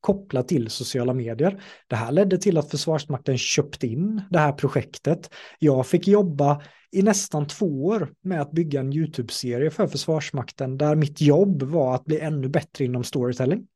kopplat 0.00 0.48
till 0.48 0.70
sociala 0.70 1.14
medier. 1.14 1.62
Det 1.86 1.96
här 1.96 2.12
ledde 2.12 2.38
till 2.38 2.58
att 2.58 2.70
Försvarsmakten 2.70 3.38
köpte 3.38 3.86
in 3.86 4.22
det 4.30 4.38
här 4.38 4.52
projektet. 4.52 5.30
Jag 5.58 5.86
fick 5.86 6.08
jobba 6.08 6.62
i 6.92 7.02
nästan 7.02 7.46
två 7.46 7.86
år 7.86 8.12
med 8.22 8.40
att 8.40 8.52
bygga 8.52 8.80
en 8.80 8.92
YouTube-serie 8.92 9.70
för 9.70 9.86
Försvarsmakten 9.86 10.78
där 10.78 10.94
mitt 10.94 11.20
jobb 11.20 11.62
var 11.62 11.94
att 11.94 12.04
bli 12.04 12.20
ännu 12.20 12.48
bättre 12.48 12.84
inom 12.84 13.04
storytelling. 13.04 13.66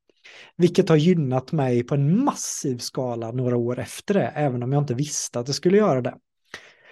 Vilket 0.57 0.89
har 0.89 0.97
gynnat 0.97 1.53
mig 1.53 1.83
på 1.83 1.95
en 1.95 2.25
massiv 2.25 2.79
skala 2.79 3.33
några 3.33 3.57
år 3.57 3.79
efter 3.79 4.15
det, 4.15 4.27
även 4.27 4.63
om 4.63 4.73
jag 4.73 4.83
inte 4.83 4.95
visste 4.95 5.39
att 5.39 5.47
det 5.47 5.53
skulle 5.53 5.77
göra 5.77 6.01
det. 6.01 6.15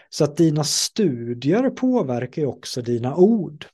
Så 0.08 0.24
att 0.24 0.36
dina 0.36 0.64
studier 0.64 1.70
påverkar 1.70 2.42
ju 2.42 2.48
också 2.48 2.82
dina 2.82 3.16
ord. 3.16 3.66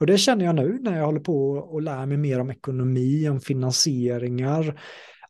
Och 0.00 0.06
det 0.06 0.18
känner 0.18 0.44
jag 0.44 0.54
nu 0.54 0.78
när 0.82 0.98
jag 0.98 1.06
håller 1.06 1.20
på 1.20 1.50
och 1.50 1.82
lär 1.82 2.06
mig 2.06 2.16
mer 2.16 2.40
om 2.40 2.50
ekonomi, 2.50 3.28
om 3.28 3.40
finansieringar. 3.40 4.80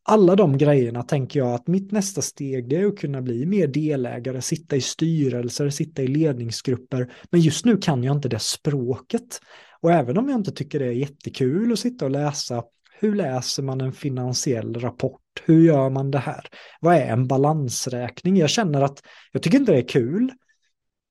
Alla 0.02 0.37
de 0.37 0.58
grejerna 0.58 1.02
tänker 1.02 1.40
jag 1.40 1.54
att 1.54 1.66
mitt 1.66 1.92
nästa 1.92 2.23
steg 2.23 2.73
är 2.73 2.87
att 2.87 2.99
kunna 2.99 3.23
bli 3.23 3.46
mer 3.46 3.66
delägare, 3.66 4.42
sitta 4.42 4.76
i 4.76 4.80
styrelser, 4.80 5.70
sitta 5.70 6.02
i 6.02 6.06
ledningsgrupper. 6.06 7.12
Men 7.30 7.40
just 7.40 7.64
nu 7.64 7.76
kan 7.76 8.04
jag 8.04 8.16
inte 8.16 8.28
det 8.28 8.38
språket. 8.38 9.40
Och 9.80 9.92
även 9.92 10.18
om 10.18 10.28
jag 10.28 10.38
inte 10.40 10.52
tycker 10.52 10.78
det 10.78 10.87
är 10.87 10.92
jättekul 10.92 11.73
att 11.73 11.78
sitta 11.78 12.04
och 12.04 12.11
läsa 12.11 12.62
hur 12.99 13.14
läser 13.14 13.62
man 13.62 13.80
en 13.80 13.92
finansiell 13.92 14.75
rapport? 14.75 15.20
Hur 15.44 15.62
gör 15.62 15.90
man 15.90 16.11
det 16.11 16.18
här? 16.18 16.46
Vad 16.80 16.94
är 16.94 17.06
en 17.06 17.26
balansräkning? 17.26 18.37
Jag 18.37 18.50
känner 18.50 18.80
att 18.80 19.02
jag 19.32 19.42
tycker 19.42 19.58
inte 19.58 19.73
det 19.73 19.78
är 19.78 19.88
kul. 19.88 20.32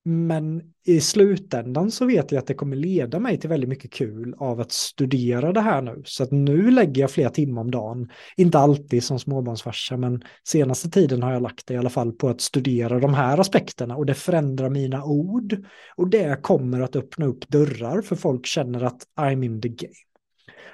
Men 0.08 0.62
i 0.84 1.00
slutändan 1.00 1.90
så 1.90 2.06
vet 2.06 2.32
jag 2.32 2.38
att 2.38 2.46
det 2.46 2.54
kommer 2.54 2.76
leda 2.76 3.18
mig 3.18 3.40
till 3.40 3.50
väldigt 3.50 3.68
mycket 3.68 3.92
kul 3.92 4.34
av 4.38 4.60
att 4.60 4.72
studera 4.72 5.52
det 5.52 5.60
här 5.60 5.82
nu. 5.82 6.02
Så 6.04 6.22
att 6.22 6.30
nu 6.30 6.70
lägger 6.70 7.00
jag 7.00 7.10
flera 7.10 7.30
timmar 7.30 7.60
om 7.60 7.70
dagen. 7.70 8.08
Inte 8.36 8.58
alltid 8.58 9.04
som 9.04 9.18
småbarnsfarsa, 9.18 9.96
men 9.96 10.22
senaste 10.44 10.90
tiden 10.90 11.22
har 11.22 11.32
jag 11.32 11.42
lagt 11.42 11.66
det 11.66 11.74
i 11.74 11.76
alla 11.76 11.90
fall 11.90 12.12
på 12.12 12.28
att 12.28 12.40
studera 12.40 13.00
de 13.00 13.14
här 13.14 13.38
aspekterna 13.38 13.96
och 13.96 14.06
det 14.06 14.14
förändrar 14.14 14.70
mina 14.70 15.04
ord. 15.04 15.64
Och 15.96 16.08
det 16.08 16.42
kommer 16.42 16.80
att 16.80 16.96
öppna 16.96 17.26
upp 17.26 17.48
dörrar 17.48 18.02
för 18.02 18.16
folk 18.16 18.46
känner 18.46 18.82
att 18.82 19.02
I'm 19.20 19.44
in 19.44 19.60
the 19.60 19.68
game. 19.68 19.94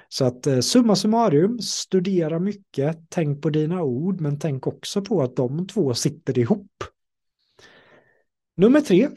Så 0.09 0.25
att 0.25 0.47
eh, 0.47 0.59
summa 0.59 0.95
summarum, 0.95 1.59
studera 1.59 2.39
mycket, 2.39 2.97
tänk 3.09 3.41
på 3.41 3.49
dina 3.49 3.83
ord, 3.83 4.21
men 4.21 4.39
tänk 4.39 4.67
också 4.67 5.01
på 5.01 5.21
att 5.21 5.35
de 5.35 5.67
två 5.67 5.93
sitter 5.93 6.39
ihop. 6.39 6.92
Nummer 8.55 8.81
tre, 8.81 9.09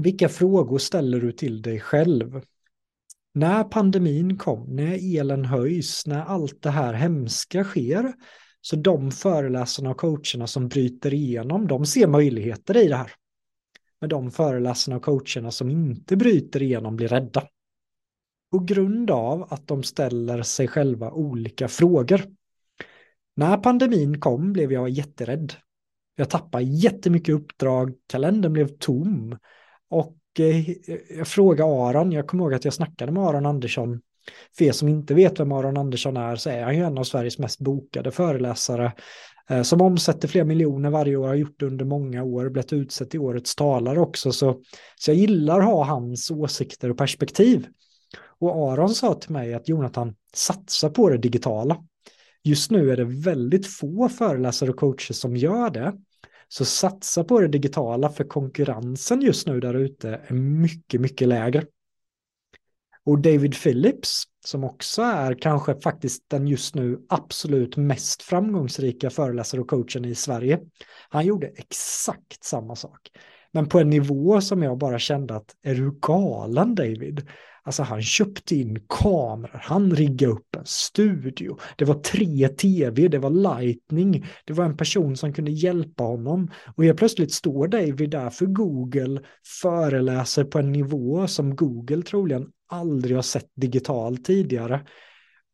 vilka 0.00 0.28
frågor 0.28 0.78
ställer 0.78 1.20
du 1.20 1.32
till 1.32 1.62
dig 1.62 1.80
själv? 1.80 2.40
När 3.34 3.64
pandemin 3.64 4.38
kom, 4.38 4.76
när 4.76 5.16
elen 5.18 5.44
höjs, 5.44 6.06
när 6.06 6.22
allt 6.22 6.62
det 6.62 6.70
här 6.70 6.92
hemska 6.92 7.64
sker, 7.64 8.12
så 8.60 8.76
de 8.76 9.10
föreläsarna 9.10 9.90
och 9.90 9.96
coacherna 9.96 10.46
som 10.46 10.68
bryter 10.68 11.14
igenom, 11.14 11.66
de 11.66 11.86
ser 11.86 12.06
möjligheter 12.06 12.76
i 12.76 12.88
det 12.88 12.96
här. 12.96 13.12
Men 14.00 14.10
de 14.10 14.30
föreläsarna 14.30 14.96
och 14.96 15.02
coacherna 15.02 15.50
som 15.50 15.70
inte 15.70 16.16
bryter 16.16 16.62
igenom 16.62 16.96
blir 16.96 17.08
rädda. 17.08 17.48
På 18.50 18.58
grund 18.58 19.10
av 19.10 19.46
att 19.52 19.66
de 19.66 19.82
ställer 19.82 20.42
sig 20.42 20.68
själva 20.68 21.10
olika 21.10 21.68
frågor. 21.68 22.22
När 23.36 23.56
pandemin 23.56 24.20
kom 24.20 24.52
blev 24.52 24.72
jag 24.72 24.88
jätterädd. 24.88 25.52
Jag 26.16 26.30
tappade 26.30 26.64
jättemycket 26.64 27.34
uppdrag, 27.34 27.92
kalendern 28.06 28.52
blev 28.52 28.68
tom. 28.68 29.38
Och 29.90 30.16
eh, 30.38 30.70
jag 31.18 31.28
frågade 31.28 31.70
Aron, 31.70 32.12
jag 32.12 32.26
kommer 32.26 32.44
ihåg 32.44 32.54
att 32.54 32.64
jag 32.64 32.74
snackade 32.74 33.12
med 33.12 33.22
Aron 33.22 33.46
Andersson. 33.46 34.00
För 34.58 34.64
er 34.64 34.72
som 34.72 34.88
inte 34.88 35.14
vet 35.14 35.40
vem 35.40 35.52
Aron 35.52 35.76
Andersson 35.76 36.16
är 36.16 36.36
så 36.36 36.50
är 36.50 36.62
han 36.62 36.76
ju 36.76 36.84
en 36.84 36.98
av 36.98 37.04
Sveriges 37.04 37.38
mest 37.38 37.60
bokade 37.60 38.10
föreläsare. 38.10 38.92
Eh, 39.50 39.62
som 39.62 39.80
omsätter 39.80 40.28
flera 40.28 40.44
miljoner 40.44 40.90
varje 40.90 41.16
år, 41.16 41.28
har 41.28 41.34
gjort 41.34 41.60
det 41.60 41.66
under 41.66 41.84
många 41.84 42.22
år, 42.22 42.48
blivit 42.48 42.72
utsett 42.72 43.10
till 43.10 43.20
årets 43.20 43.54
talare 43.54 44.00
också. 44.00 44.32
Så, 44.32 44.60
så 44.96 45.10
jag 45.10 45.18
gillar 45.18 45.58
att 45.58 45.64
ha 45.64 45.84
hans 45.84 46.30
åsikter 46.30 46.90
och 46.90 46.98
perspektiv. 46.98 47.66
Och 48.38 48.72
Aron 48.72 48.94
sa 48.94 49.14
till 49.14 49.30
mig 49.30 49.54
att 49.54 49.68
Jonathan, 49.68 50.14
satsa 50.34 50.90
på 50.90 51.08
det 51.08 51.18
digitala. 51.18 51.84
Just 52.46 52.70
nu 52.70 52.90
är 52.90 52.96
det 52.96 53.04
väldigt 53.04 53.66
få 53.66 54.08
föreläsare 54.08 54.70
och 54.70 54.76
coacher 54.76 55.12
som 55.12 55.36
gör 55.36 55.70
det. 55.70 55.94
Så 56.48 56.64
satsa 56.64 57.24
på 57.24 57.40
det 57.40 57.48
digitala 57.48 58.08
för 58.08 58.24
konkurrensen 58.24 59.20
just 59.20 59.46
nu 59.46 59.60
där 59.60 59.74
ute 59.74 60.20
är 60.26 60.34
mycket, 60.34 61.00
mycket 61.00 61.28
lägre. 61.28 61.64
Och 63.04 63.18
David 63.18 63.62
Phillips, 63.62 64.24
som 64.44 64.64
också 64.64 65.02
är 65.02 65.34
kanske 65.34 65.80
faktiskt 65.80 66.24
den 66.28 66.46
just 66.46 66.74
nu 66.74 66.98
absolut 67.08 67.76
mest 67.76 68.22
framgångsrika 68.22 69.10
föreläsare 69.10 69.60
och 69.60 69.68
coachen 69.68 70.04
i 70.04 70.14
Sverige, 70.14 70.60
han 71.08 71.26
gjorde 71.26 71.46
exakt 71.46 72.44
samma 72.44 72.76
sak. 72.76 73.00
Men 73.52 73.68
på 73.68 73.78
en 73.78 73.90
nivå 73.90 74.40
som 74.40 74.62
jag 74.62 74.78
bara 74.78 74.98
kände 74.98 75.36
att 75.36 75.56
är 75.62 75.74
du 75.74 75.98
galen 76.00 76.74
David? 76.74 77.28
Alltså 77.66 77.82
han 77.82 78.02
köpte 78.02 78.56
in 78.56 78.78
kameror, 78.88 79.60
han 79.62 79.90
riggade 79.90 80.32
upp 80.32 80.56
en 80.56 80.66
studio. 80.66 81.58
Det 81.76 81.84
var 81.84 81.94
tre 81.94 82.48
tv, 82.48 83.08
det 83.08 83.18
var 83.18 83.30
lightning, 83.30 84.26
det 84.44 84.52
var 84.52 84.64
en 84.64 84.76
person 84.76 85.16
som 85.16 85.32
kunde 85.32 85.50
hjälpa 85.50 86.04
honom. 86.04 86.50
Och 86.76 86.84
helt 86.84 86.98
plötsligt 86.98 87.32
står 87.32 87.68
David 87.68 88.10
där 88.10 88.30
för 88.30 88.46
Google, 88.46 89.20
föreläser 89.62 90.44
på 90.44 90.58
en 90.58 90.72
nivå 90.72 91.26
som 91.26 91.56
Google 91.56 92.02
troligen 92.02 92.46
aldrig 92.68 93.16
har 93.16 93.22
sett 93.22 93.50
digitalt 93.56 94.24
tidigare. 94.24 94.86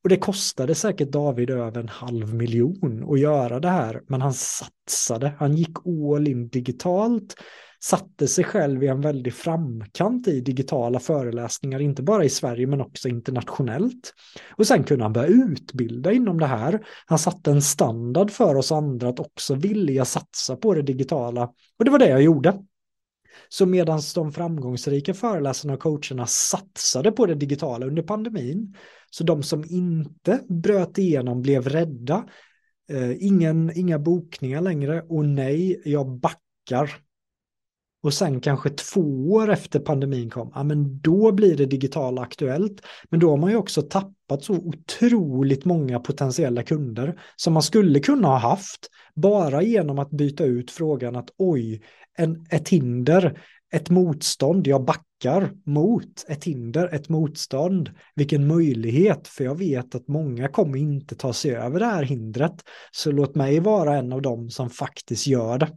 Och 0.02 0.09
det 0.09 0.16
kostade 0.16 0.75
säkert 0.75 1.11
David 1.11 1.50
över 1.50 1.81
en 1.81 1.88
halv 1.88 2.35
miljon 2.35 3.07
att 3.12 3.21
göra 3.21 3.61
det 3.61 3.69
här, 3.69 4.02
men 4.09 4.21
han 4.21 4.35
satsade, 4.35 5.35
han 5.38 5.54
gick 5.54 5.76
all 5.87 6.28
in 6.28 6.49
digitalt 6.49 7.37
satte 7.82 8.28
sig 8.28 8.44
själv 8.44 8.84
i 8.84 8.86
en 8.86 9.00
väldig 9.00 9.34
framkant 9.34 10.28
i 10.28 10.40
digitala 10.40 11.00
föreläsningar, 11.00 11.80
inte 11.80 12.02
bara 12.02 12.24
i 12.24 12.28
Sverige 12.28 12.66
men 12.66 12.80
också 12.80 13.08
internationellt. 13.08 14.14
Och 14.56 14.66
sen 14.66 14.84
kunde 14.84 15.04
han 15.04 15.12
börja 15.12 15.28
utbilda 15.28 16.12
inom 16.12 16.38
det 16.38 16.46
här. 16.46 16.86
Han 17.06 17.18
satte 17.18 17.50
en 17.50 17.62
standard 17.62 18.30
för 18.30 18.54
oss 18.54 18.72
andra 18.72 19.08
att 19.08 19.20
också 19.20 19.54
vilja 19.54 20.04
satsa 20.04 20.56
på 20.56 20.74
det 20.74 20.82
digitala. 20.82 21.50
Och 21.78 21.84
det 21.84 21.90
var 21.90 21.98
det 21.98 22.08
jag 22.08 22.22
gjorde. 22.22 22.58
Så 23.48 23.66
medan 23.66 24.00
de 24.14 24.32
framgångsrika 24.32 25.14
föreläsarna 25.14 25.74
och 25.74 25.80
coacherna 25.80 26.26
satsade 26.26 27.12
på 27.12 27.26
det 27.26 27.34
digitala 27.34 27.86
under 27.86 28.02
pandemin, 28.02 28.76
så 29.10 29.24
de 29.24 29.42
som 29.42 29.64
inte 29.68 30.40
bröt 30.48 30.98
igenom 30.98 31.42
blev 31.42 31.68
rädda, 31.68 32.24
eh, 32.90 33.26
ingen, 33.26 33.72
inga 33.74 33.98
bokningar 33.98 34.60
längre 34.60 35.02
och 35.08 35.24
nej, 35.24 35.82
jag 35.84 36.20
backar 36.20 36.90
och 38.02 38.14
sen 38.14 38.40
kanske 38.40 38.71
två 38.71 39.32
år 39.32 39.50
efter 39.50 39.78
pandemin 39.78 40.30
kom, 40.30 40.52
ja 40.54 40.62
men 40.62 41.00
då 41.00 41.32
blir 41.32 41.56
det 41.56 41.66
digitala 41.66 42.23
aktuellt. 42.23 42.80
Men 43.11 43.21
då 43.21 43.30
har 43.30 43.37
man 43.37 43.50
ju 43.50 43.56
också 43.56 43.82
tappat 43.82 44.44
så 44.44 44.54
otroligt 44.54 45.64
många 45.64 46.00
potentiella 46.00 46.62
kunder 46.62 47.21
som 47.37 47.52
man 47.52 47.62
skulle 47.62 48.00
kunna 48.00 48.28
ha 48.28 48.38
haft 48.38 48.88
bara 49.14 49.62
genom 49.62 49.99
att 49.99 50.11
byta 50.11 50.44
ut 50.44 50.71
frågan 50.71 51.16
att 51.16 51.30
oj, 51.38 51.82
en, 52.18 52.47
ett 52.50 52.68
hinder, 52.68 53.38
ett 53.73 53.90
motstånd, 53.90 54.66
jag 54.66 54.85
backar 54.85 55.52
mot 55.66 56.25
ett 56.28 56.44
hinder, 56.44 56.94
ett 56.94 57.09
motstånd. 57.09 57.90
Vilken 58.14 58.47
möjlighet, 58.47 59.28
för 59.28 59.44
jag 59.44 59.59
vet 59.59 59.94
att 59.94 60.09
många 60.09 60.49
kommer 60.49 60.78
inte 60.78 61.14
ta 61.14 61.32
sig 61.32 61.50
över 61.50 61.80
det 61.80 61.87
här 61.87 62.02
hindret. 62.02 62.54
Så 62.90 63.12
låt 63.12 63.35
mig 63.35 63.61
vara 63.61 63.97
en 63.97 64.12
av 64.12 64.23
dem 64.23 64.50
som 64.50 64.71
faktiskt 64.71 65.26
gör 65.26 65.59
det. 65.59 65.68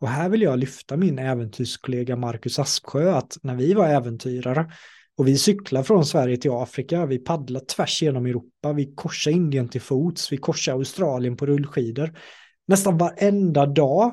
Och 0.00 0.08
här 0.08 0.28
vill 0.28 0.42
jag 0.42 0.58
lyfta 0.58 0.96
min 0.96 1.18
äventyrskollega 1.18 2.16
Marcus 2.16 2.58
Asksjö, 2.58 3.14
att 3.14 3.38
när 3.42 3.54
vi 3.54 3.74
var 3.74 3.88
äventyrare 3.88 4.72
och 5.16 5.28
vi 5.28 5.38
cyklar 5.38 5.82
från 5.82 6.06
Sverige 6.06 6.36
till 6.36 6.50
Afrika, 6.50 7.06
vi 7.06 7.18
paddlar 7.18 7.60
tvärs 7.60 8.02
genom 8.02 8.26
Europa, 8.26 8.72
vi 8.72 8.92
korsar 8.94 9.30
Indien 9.30 9.68
till 9.68 9.80
fots, 9.80 10.32
vi 10.32 10.36
korsar 10.36 10.72
Australien 10.72 11.36
på 11.36 11.46
rullskidor. 11.46 12.18
Nästan 12.66 12.98
varenda 12.98 13.66
dag 13.66 14.12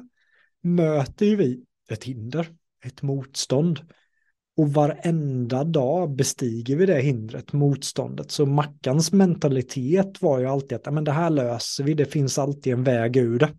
möter 0.61 1.25
ju 1.25 1.35
vi 1.35 1.63
ett 1.89 2.03
hinder, 2.03 2.47
ett 2.85 3.01
motstånd. 3.01 3.79
Och 4.57 4.73
varenda 4.73 5.63
dag 5.63 6.15
bestiger 6.15 6.75
vi 6.75 6.85
det 6.85 7.01
hindret, 7.01 7.53
motståndet. 7.53 8.31
Så 8.31 8.45
Mackans 8.45 9.11
mentalitet 9.11 10.21
var 10.21 10.39
ju 10.39 10.45
alltid 10.45 10.75
att 10.75 10.93
men 10.93 11.03
det 11.03 11.11
här 11.11 11.29
löser 11.29 11.83
vi, 11.83 11.93
det 11.93 12.05
finns 12.05 12.37
alltid 12.37 12.73
en 12.73 12.83
väg 12.83 13.17
ur 13.17 13.39
det. 13.39 13.49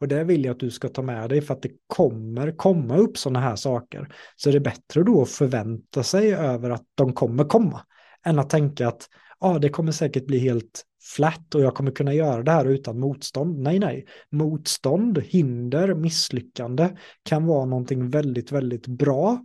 Och 0.00 0.08
det 0.08 0.24
vill 0.24 0.44
jag 0.44 0.52
att 0.52 0.60
du 0.60 0.70
ska 0.70 0.88
ta 0.88 1.02
med 1.02 1.28
dig 1.28 1.40
för 1.40 1.54
att 1.54 1.62
det 1.62 1.70
kommer 1.86 2.52
komma 2.56 2.96
upp 2.96 3.18
sådana 3.18 3.40
här 3.40 3.56
saker. 3.56 4.14
Så 4.36 4.50
det 4.50 4.56
är 4.56 4.60
bättre 4.60 5.02
då 5.02 5.22
att 5.22 5.30
förvänta 5.30 6.02
sig 6.02 6.34
över 6.34 6.70
att 6.70 6.84
de 6.94 7.12
kommer 7.12 7.44
komma. 7.44 7.82
Än 8.26 8.38
att 8.38 8.50
tänka 8.50 8.88
att 8.88 9.08
ah, 9.38 9.58
det 9.58 9.68
kommer 9.68 9.92
säkert 9.92 10.26
bli 10.26 10.38
helt 10.38 10.84
flat 11.14 11.54
och 11.54 11.60
jag 11.60 11.74
kommer 11.74 11.90
kunna 11.90 12.14
göra 12.14 12.42
det 12.42 12.52
här 12.52 12.64
utan 12.64 13.00
motstånd. 13.00 13.58
Nej, 13.58 13.78
nej. 13.78 14.06
Motstånd, 14.30 15.18
hinder, 15.18 15.94
misslyckande 15.94 16.88
kan 17.22 17.46
vara 17.46 17.64
någonting 17.64 18.10
väldigt, 18.10 18.52
väldigt 18.52 18.86
bra 18.86 19.44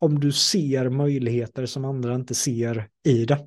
om 0.00 0.20
du 0.20 0.32
ser 0.32 0.88
möjligheter 0.88 1.66
som 1.66 1.84
andra 1.84 2.14
inte 2.14 2.34
ser 2.34 2.88
i 3.04 3.24
det. 3.24 3.38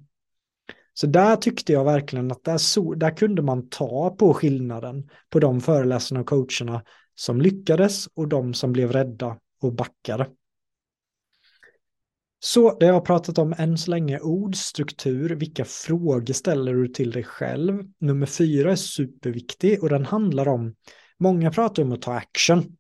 Så 0.93 1.07
där 1.07 1.35
tyckte 1.35 1.73
jag 1.73 1.83
verkligen 1.83 2.31
att 2.31 2.43
där, 2.43 2.57
så, 2.57 2.93
där 2.93 3.17
kunde 3.17 3.41
man 3.41 3.69
ta 3.69 4.15
på 4.19 4.33
skillnaden 4.33 5.09
på 5.29 5.39
de 5.39 5.61
föreläsarna 5.61 6.21
och 6.21 6.27
coacherna 6.27 6.83
som 7.15 7.41
lyckades 7.41 8.07
och 8.07 8.27
de 8.27 8.53
som 8.53 8.73
blev 8.73 8.91
rädda 8.91 9.37
och 9.61 9.73
backade. 9.73 10.27
Så 12.39 12.77
det 12.79 12.85
jag 12.85 12.93
har 12.93 13.01
pratat 13.01 13.37
om 13.37 13.53
än 13.57 13.77
så 13.77 13.91
länge, 13.91 14.19
ord, 14.19 14.55
struktur, 14.55 15.29
vilka 15.29 15.65
frågor 15.65 16.33
ställer 16.33 16.73
du 16.73 16.87
till 16.87 17.11
dig 17.11 17.23
själv? 17.23 17.83
Nummer 17.99 18.25
fyra 18.25 18.71
är 18.71 18.75
superviktig 18.75 19.83
och 19.83 19.89
den 19.89 20.05
handlar 20.05 20.47
om, 20.47 20.75
många 21.19 21.51
pratar 21.51 21.83
om 21.83 21.91
att 21.91 22.01
ta 22.01 22.13
action. 22.13 22.77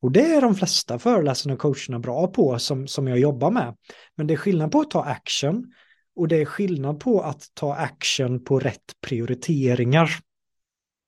Och 0.00 0.12
det 0.12 0.34
är 0.34 0.40
de 0.40 0.54
flesta 0.54 0.98
föreläsarna 0.98 1.54
och 1.54 1.60
coacherna 1.60 1.98
bra 1.98 2.26
på 2.26 2.58
som, 2.58 2.86
som 2.86 3.08
jag 3.08 3.18
jobbar 3.18 3.50
med. 3.50 3.76
Men 4.16 4.26
det 4.26 4.34
är 4.34 4.38
skillnad 4.38 4.72
på 4.72 4.80
att 4.80 4.90
ta 4.90 5.04
action 5.04 5.72
och 6.16 6.28
det 6.28 6.40
är 6.40 6.44
skillnad 6.44 7.00
på 7.00 7.20
att 7.20 7.50
ta 7.54 7.74
action 7.74 8.44
på 8.44 8.58
rätt 8.58 8.92
prioriteringar. 9.06 10.10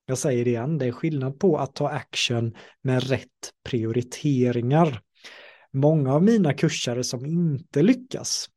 Jag 0.06 0.18
säger 0.18 0.44
det 0.44 0.50
igen, 0.50 0.78
det 0.78 0.86
är 0.86 0.92
skillnad 0.92 1.38
på 1.38 1.58
att 1.58 1.74
ta 1.74 1.88
action 1.88 2.54
med 2.82 3.08
rätt 3.08 3.52
prioriteringar. 3.64 5.00
Många 5.72 6.14
av 6.14 6.22
mina 6.22 6.52
kursare 6.54 7.04
som 7.04 7.26
inte 7.26 7.82
lyckas 7.82 8.48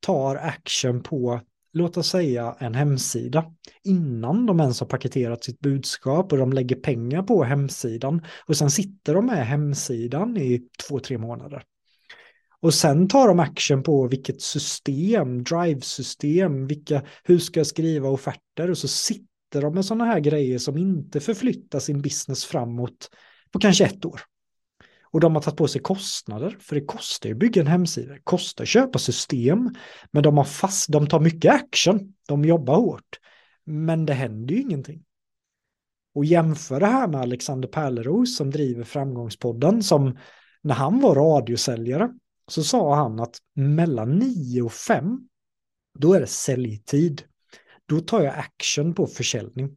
tar 0.00 0.36
action 0.36 1.02
på, 1.02 1.40
låt 1.72 1.96
oss 1.96 2.08
säga 2.08 2.56
en 2.58 2.74
hemsida, 2.74 3.44
innan 3.84 4.46
de 4.46 4.60
ens 4.60 4.80
har 4.80 4.86
paketerat 4.86 5.44
sitt 5.44 5.60
budskap 5.60 6.32
och 6.32 6.38
de 6.38 6.52
lägger 6.52 6.76
pengar 6.76 7.22
på 7.22 7.44
hemsidan 7.44 8.24
och 8.46 8.56
sen 8.56 8.70
sitter 8.70 9.14
de 9.14 9.26
med 9.26 9.46
hemsidan 9.46 10.36
i 10.36 10.68
två, 10.88 10.98
tre 10.98 11.18
månader. 11.18 11.62
Och 12.60 12.74
sen 12.74 13.08
tar 13.08 13.28
de 13.28 13.40
action 13.40 13.82
på 13.82 14.08
vilket 14.08 14.42
system, 14.42 15.44
drive-system, 15.44 16.66
vilka, 16.66 17.02
hur 17.24 17.38
ska 17.38 17.60
jag 17.60 17.66
skriva 17.66 18.08
offerter 18.08 18.70
och 18.70 18.78
så 18.78 18.88
sitter 18.88 19.60
de 19.60 19.74
med 19.74 19.84
sådana 19.84 20.04
här 20.04 20.20
grejer 20.20 20.58
som 20.58 20.78
inte 20.78 21.20
förflyttar 21.20 21.78
sin 21.78 22.02
business 22.02 22.44
framåt 22.44 23.10
på 23.50 23.58
kanske 23.58 23.84
ett 23.84 24.04
år. 24.04 24.20
Och 25.12 25.20
de 25.20 25.34
har 25.34 25.42
tagit 25.42 25.58
på 25.58 25.68
sig 25.68 25.80
kostnader, 25.80 26.56
för 26.60 26.74
det 26.74 26.84
kostar 26.84 27.28
ju 27.28 27.34
att 27.34 27.38
bygga 27.38 27.60
en 27.60 27.66
hemsida, 27.66 28.12
det 28.12 28.20
kostar 28.24 28.64
att 28.64 28.68
köpa 28.68 28.98
system, 28.98 29.74
men 30.10 30.22
de, 30.22 30.36
har 30.36 30.44
fast, 30.44 30.92
de 30.92 31.06
tar 31.06 31.20
mycket 31.20 31.54
action, 31.54 32.14
de 32.28 32.44
jobbar 32.44 32.76
hårt, 32.76 33.18
men 33.64 34.06
det 34.06 34.14
händer 34.14 34.54
ju 34.54 34.60
ingenting. 34.60 35.02
Och 36.14 36.24
jämför 36.24 36.80
det 36.80 36.86
här 36.86 37.08
med 37.08 37.20
Alexander 37.20 37.68
Pärleros 37.68 38.36
som 38.36 38.50
driver 38.50 38.84
Framgångspodden, 38.84 39.82
som 39.82 40.18
när 40.62 40.74
han 40.74 41.00
var 41.00 41.14
radiosäljare 41.14 42.10
så 42.50 42.64
sa 42.64 42.94
han 42.94 43.20
att 43.20 43.38
mellan 43.54 44.18
9 44.18 44.62
och 44.62 44.72
5, 44.72 45.20
då 45.98 46.12
är 46.12 46.20
det 46.20 46.26
säljtid. 46.26 47.22
Då 47.86 48.00
tar 48.00 48.22
jag 48.22 48.34
action 48.38 48.94
på 48.94 49.06
försäljning. 49.06 49.76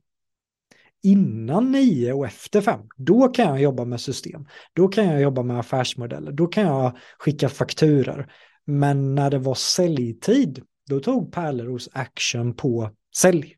Innan 1.03 1.71
9 1.71 2.13
och 2.13 2.25
efter 2.25 2.61
5, 2.61 2.79
då 2.97 3.27
kan 3.27 3.45
jag 3.45 3.61
jobba 3.61 3.85
med 3.85 4.01
system. 4.01 4.45
Då 4.73 4.87
kan 4.87 5.05
jag 5.05 5.21
jobba 5.21 5.43
med 5.43 5.59
affärsmodeller. 5.59 6.31
Då 6.31 6.47
kan 6.47 6.63
jag 6.63 6.97
skicka 7.17 7.49
fakturer. 7.49 8.33
Men 8.65 9.15
när 9.15 9.31
det 9.31 9.39
var 9.39 9.55
säljtid, 9.55 10.63
då 10.89 10.99
tog 10.99 11.33
Pärleros 11.33 11.89
action 11.93 12.55
på 12.55 12.91
sälj 13.15 13.55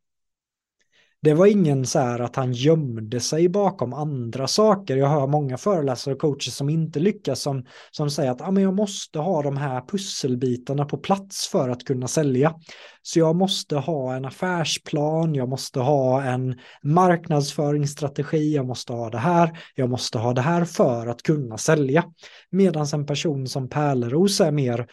det 1.26 1.34
var 1.34 1.46
ingen 1.46 1.86
så 1.86 2.00
här 2.00 2.20
att 2.20 2.36
han 2.36 2.54
gömde 2.54 3.20
sig 3.20 3.50
bakom 3.50 3.94
andra 3.94 4.48
saker. 4.48 4.98
Jag 4.98 5.08
hör 5.08 5.28
många 5.28 5.58
föreläsare 5.58 6.14
och 6.14 6.22
coacher 6.22 6.52
som 6.52 6.70
inte 6.70 7.00
lyckas 7.00 7.42
som, 7.42 7.66
som 7.92 8.10
säger 8.10 8.32
att 8.32 8.42
ah, 8.42 8.52
men 8.52 8.64
jag 8.64 8.74
måste 8.74 9.20
ha 9.20 9.42
de 9.42 9.58
här 9.58 9.82
pusselbitarna 9.82 10.86
på 10.86 10.98
plats 10.98 11.48
för 11.48 11.70
att 11.70 11.84
kunna 11.84 12.08
sälja. 12.08 12.56
Så 13.02 13.20
jag 13.20 13.36
måste 13.36 13.76
ha 13.76 14.16
en 14.16 14.26
affärsplan, 14.26 15.36
jag 15.36 15.50
måste 15.50 15.80
ha 15.80 16.24
en 16.24 16.60
marknadsföringsstrategi, 16.84 18.56
jag 18.56 18.66
måste 18.66 18.94
ha 18.94 19.10
det 19.10 19.18
här, 19.18 19.60
jag 19.76 19.90
måste 19.90 20.18
ha 20.18 20.34
det 20.34 20.42
här 20.42 20.66
för 20.66 21.08
att 21.08 21.24
kunna 21.24 21.58
sälja. 21.58 22.04
Medan 22.50 22.86
en 22.94 23.06
person 23.06 23.48
som 23.48 23.70
Pärleros 23.70 24.42
är 24.42 24.52
mer 24.52 24.88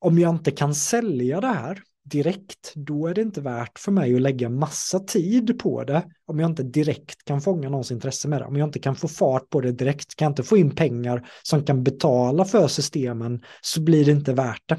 om 0.00 0.18
jag 0.18 0.34
inte 0.34 0.50
kan 0.50 0.74
sälja 0.74 1.40
det 1.40 1.46
här, 1.46 1.82
direkt, 2.10 2.72
då 2.74 3.06
är 3.06 3.14
det 3.14 3.22
inte 3.22 3.40
värt 3.40 3.78
för 3.78 3.92
mig 3.92 4.14
att 4.14 4.20
lägga 4.20 4.48
massa 4.48 5.00
tid 5.00 5.58
på 5.58 5.84
det 5.84 6.04
om 6.26 6.38
jag 6.38 6.50
inte 6.50 6.62
direkt 6.62 7.24
kan 7.24 7.40
fånga 7.40 7.68
någons 7.68 7.90
intresse 7.90 8.28
med 8.28 8.40
det. 8.40 8.44
Om 8.44 8.56
jag 8.56 8.68
inte 8.68 8.78
kan 8.78 8.96
få 8.96 9.08
fart 9.08 9.50
på 9.50 9.60
det 9.60 9.72
direkt, 9.72 10.16
kan 10.16 10.26
jag 10.26 10.30
inte 10.30 10.42
få 10.42 10.56
in 10.56 10.74
pengar 10.74 11.28
som 11.42 11.64
kan 11.64 11.82
betala 11.82 12.44
för 12.44 12.68
systemen 12.68 13.42
så 13.60 13.80
blir 13.80 14.04
det 14.04 14.12
inte 14.12 14.32
värt 14.32 14.62
det. 14.66 14.78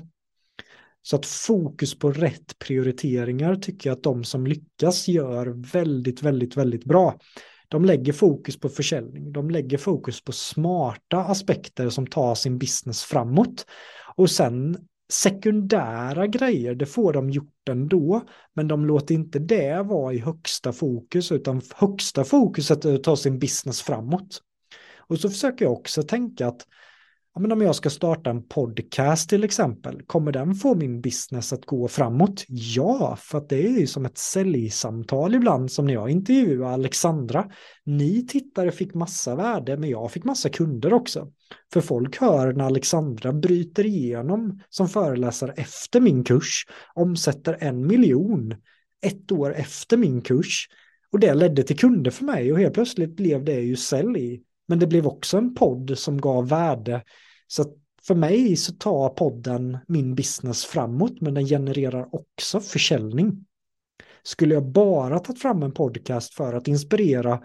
Så 1.02 1.16
att 1.16 1.26
fokus 1.26 2.00
på 2.00 2.12
rätt 2.12 2.60
prioriteringar 2.60 3.56
tycker 3.56 3.90
jag 3.90 3.98
att 3.98 4.04
de 4.04 4.24
som 4.24 4.48
lyckas 4.48 5.08
gör 5.08 5.72
väldigt, 5.72 6.24
väldigt, 6.24 6.58
väldigt 6.58 6.86
bra. 6.86 7.20
De 7.68 7.86
lägger 7.86 8.14
fokus 8.14 8.60
på 8.60 8.70
försäljning, 8.70 9.32
de 9.32 9.50
lägger 9.50 9.78
fokus 9.78 10.24
på 10.24 10.32
smarta 10.32 11.18
aspekter 11.18 11.90
som 11.90 12.08
tar 12.08 12.36
sin 12.36 12.58
business 12.58 13.04
framåt. 13.04 13.66
Och 14.16 14.30
sen 14.30 14.78
sekundära 15.10 16.28
grejer, 16.28 16.76
det 16.76 16.86
får 16.86 17.14
de 17.14 17.30
gjort 17.30 17.70
ändå, 17.70 18.22
men 18.54 18.68
de 18.68 18.86
låter 18.86 19.16
inte 19.16 19.40
det 19.40 19.84
vara 19.84 20.14
i 20.14 20.20
högsta 20.20 20.74
fokus, 20.74 21.32
utan 21.32 21.62
högsta 21.76 22.24
fokuset 22.24 22.86
är 22.86 22.96
att 22.96 23.04
ta 23.04 23.16
sin 23.16 23.40
business 23.40 23.82
framåt. 23.82 24.42
Och 24.98 25.20
så 25.20 25.30
försöker 25.30 25.66
jag 25.66 25.72
också 25.74 26.04
tänka 26.04 26.48
att 26.48 26.66
ja, 27.34 27.42
men 27.42 27.52
om 27.52 27.62
jag 27.62 27.76
ska 27.76 27.90
starta 27.90 28.30
en 28.30 28.48
podcast 28.48 29.30
till 29.30 29.44
exempel, 29.44 30.02
kommer 30.06 30.32
den 30.32 30.56
få 30.56 30.76
min 30.76 31.02
business 31.02 31.54
att 31.54 31.66
gå 31.66 31.88
framåt? 31.88 32.46
Ja, 32.48 33.18
för 33.20 33.38
att 33.38 33.50
det 33.50 33.68
är 33.68 33.80
ju 33.80 33.88
som 33.88 34.06
ett 34.06 34.18
säljsamtal 34.18 35.36
ibland 35.36 35.72
som 35.72 35.86
när 35.86 35.94
jag 35.94 36.10
intervjuade 36.10 36.74
Alexandra. 36.74 37.52
Ni 37.84 38.28
tittare 38.28 38.72
fick 38.72 38.94
massa 38.94 39.36
värde, 39.36 39.78
men 39.78 39.90
jag 39.90 40.12
fick 40.12 40.24
massa 40.24 40.50
kunder 40.50 40.94
också. 40.94 41.32
För 41.74 41.82
folk 41.82 42.18
hör 42.18 42.54
när 42.54 42.66
Alexandra 42.66 43.34
bryter 43.34 43.86
igenom 43.86 44.62
som 44.70 44.90
föreläsare 44.90 45.52
efter 45.52 46.00
min 46.00 46.24
kurs, 46.24 46.66
omsätter 46.94 47.58
en 47.60 47.88
miljon 47.88 48.56
ett 49.02 49.32
år 49.32 49.54
efter 49.54 49.98
min 49.98 50.22
kurs. 50.22 50.68
Och 51.12 51.20
det 51.20 51.34
ledde 51.34 51.64
till 51.64 51.78
kunder 51.78 52.12
för 52.12 52.26
mig 52.26 52.52
och 52.52 52.60
helt 52.60 52.74
plötsligt 52.74 53.16
blev 53.16 53.44
det 53.44 53.60
ju 53.60 53.76
sälj. 53.76 54.42
Men 54.68 54.80
det 54.80 54.88
blev 54.88 55.08
också 55.08 55.38
en 55.38 55.56
podd 55.56 55.98
som 55.98 56.22
gav 56.22 56.50
värde 56.50 57.04
så 57.48 57.66
för 58.08 58.16
mig 58.16 58.56
så 58.56 58.74
tar 58.74 59.10
podden 59.10 59.78
min 59.88 60.16
business 60.16 60.66
framåt, 60.66 61.22
men 61.22 61.34
den 61.34 61.46
genererar 61.46 62.16
också 62.16 62.60
försäljning. 62.60 63.46
Skulle 64.24 64.54
jag 64.54 64.66
bara 64.66 65.20
tagit 65.20 65.42
fram 65.42 65.64
en 65.64 65.72
podcast 65.72 66.34
för 66.34 66.54
att 66.54 66.68
inspirera 66.68 67.44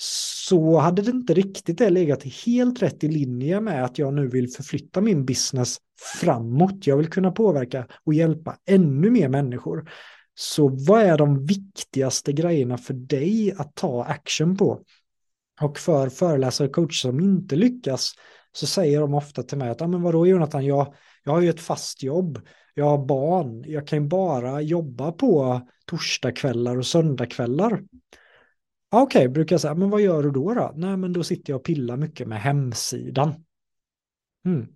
så 0.00 0.78
hade 0.78 1.02
det 1.02 1.10
inte 1.10 1.34
riktigt 1.34 1.78
det 1.78 1.90
legat 1.90 2.24
helt 2.46 2.82
rätt 2.82 3.04
i 3.04 3.08
linje 3.08 3.60
med 3.60 3.84
att 3.84 3.98
jag 3.98 4.14
nu 4.14 4.28
vill 4.28 4.50
förflytta 4.50 5.00
min 5.00 5.24
business 5.24 5.76
framåt. 6.20 6.86
Jag 6.86 6.96
vill 6.96 7.10
kunna 7.10 7.30
påverka 7.30 7.86
och 8.04 8.14
hjälpa 8.14 8.56
ännu 8.66 9.10
mer 9.10 9.28
människor. 9.28 9.90
Så 10.34 10.68
vad 10.68 11.02
är 11.02 11.18
de 11.18 11.46
viktigaste 11.46 12.32
grejerna 12.32 12.78
för 12.78 12.94
dig 12.94 13.54
att 13.58 13.74
ta 13.74 14.04
action 14.04 14.56
på? 14.56 14.82
Och 15.60 15.78
för 15.78 16.08
föreläsare 16.08 16.68
och 16.68 16.74
coacher 16.74 16.92
som 16.92 17.20
inte 17.20 17.56
lyckas 17.56 18.12
så 18.52 18.66
säger 18.66 19.00
de 19.00 19.14
ofta 19.14 19.42
till 19.42 19.58
mig 19.58 19.70
att, 19.70 19.80
ja 19.80 19.86
men 19.86 20.02
vadå 20.02 20.26
Jonathan, 20.26 20.66
jag, 20.66 20.94
jag 21.24 21.32
har 21.32 21.40
ju 21.40 21.50
ett 21.50 21.60
fast 21.60 22.02
jobb, 22.02 22.40
jag 22.74 22.84
har 22.84 23.06
barn, 23.06 23.64
jag 23.66 23.86
kan 23.86 24.02
ju 24.02 24.08
bara 24.08 24.60
jobba 24.60 25.12
på 25.12 25.60
torsdagskvällar 25.86 26.78
och 26.78 26.86
söndagskvällar. 26.86 27.82
Okej, 28.90 29.20
okay, 29.20 29.28
brukar 29.28 29.54
jag 29.54 29.60
säga, 29.60 29.74
men 29.74 29.90
vad 29.90 30.00
gör 30.00 30.22
du 30.22 30.30
då 30.30 30.54
då? 30.54 30.72
Nej, 30.76 30.96
men 30.96 31.12
då 31.12 31.24
sitter 31.24 31.52
jag 31.52 31.58
och 31.58 31.64
pillar 31.64 31.96
mycket 31.96 32.28
med 32.28 32.40
hemsidan. 32.40 33.44
Mm. 34.44 34.66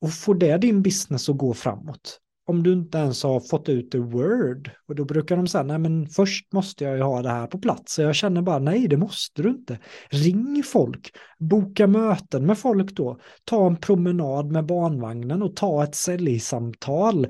Och 0.00 0.12
får 0.12 0.34
det 0.34 0.56
din 0.56 0.82
business 0.82 1.28
att 1.28 1.36
gå 1.36 1.54
framåt? 1.54 2.22
om 2.44 2.62
du 2.62 2.72
inte 2.72 2.98
ens 2.98 3.22
har 3.22 3.40
fått 3.40 3.68
ut 3.68 3.90
the 3.90 3.98
word. 3.98 4.70
Och 4.88 4.94
då 4.94 5.04
brukar 5.04 5.36
de 5.36 5.46
säga, 5.46 5.64
nej 5.64 5.78
men 5.78 6.08
först 6.08 6.52
måste 6.52 6.84
jag 6.84 6.96
ju 6.96 7.02
ha 7.02 7.22
det 7.22 7.28
här 7.28 7.46
på 7.46 7.58
plats. 7.58 7.94
Så 7.94 8.02
jag 8.02 8.14
känner 8.14 8.42
bara, 8.42 8.58
nej 8.58 8.88
det 8.88 8.96
måste 8.96 9.42
du 9.42 9.48
inte. 9.48 9.78
Ring 10.10 10.62
folk, 10.62 11.10
boka 11.38 11.86
möten 11.86 12.46
med 12.46 12.58
folk 12.58 12.92
då. 12.92 13.20
Ta 13.44 13.66
en 13.66 13.76
promenad 13.76 14.52
med 14.52 14.66
barnvagnen 14.66 15.42
och 15.42 15.56
ta 15.56 15.84
ett 15.84 15.94
säljsamtal. 15.94 17.26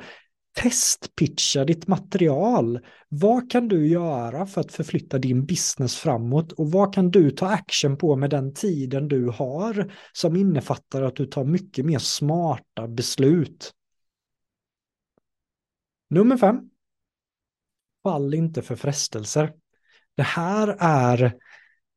Testpitcha 0.54 1.64
ditt 1.64 1.86
material. 1.86 2.80
Vad 3.08 3.50
kan 3.50 3.68
du 3.68 3.88
göra 3.88 4.46
för 4.46 4.60
att 4.60 4.72
förflytta 4.72 5.18
din 5.18 5.46
business 5.46 5.96
framåt 5.96 6.52
och 6.52 6.70
vad 6.70 6.94
kan 6.94 7.10
du 7.10 7.30
ta 7.30 7.46
action 7.46 7.96
på 7.96 8.16
med 8.16 8.30
den 8.30 8.54
tiden 8.54 9.08
du 9.08 9.28
har 9.28 9.92
som 10.12 10.36
innefattar 10.36 11.02
att 11.02 11.16
du 11.16 11.26
tar 11.26 11.44
mycket 11.44 11.84
mer 11.84 11.98
smarta 11.98 12.88
beslut. 12.88 13.72
Nummer 16.10 16.36
fem. 16.36 16.60
Fall 18.02 18.34
inte 18.34 18.62
för 18.62 18.76
frestelser. 18.76 19.52
Det 20.16 20.22
här 20.22 20.76
är, 20.78 21.34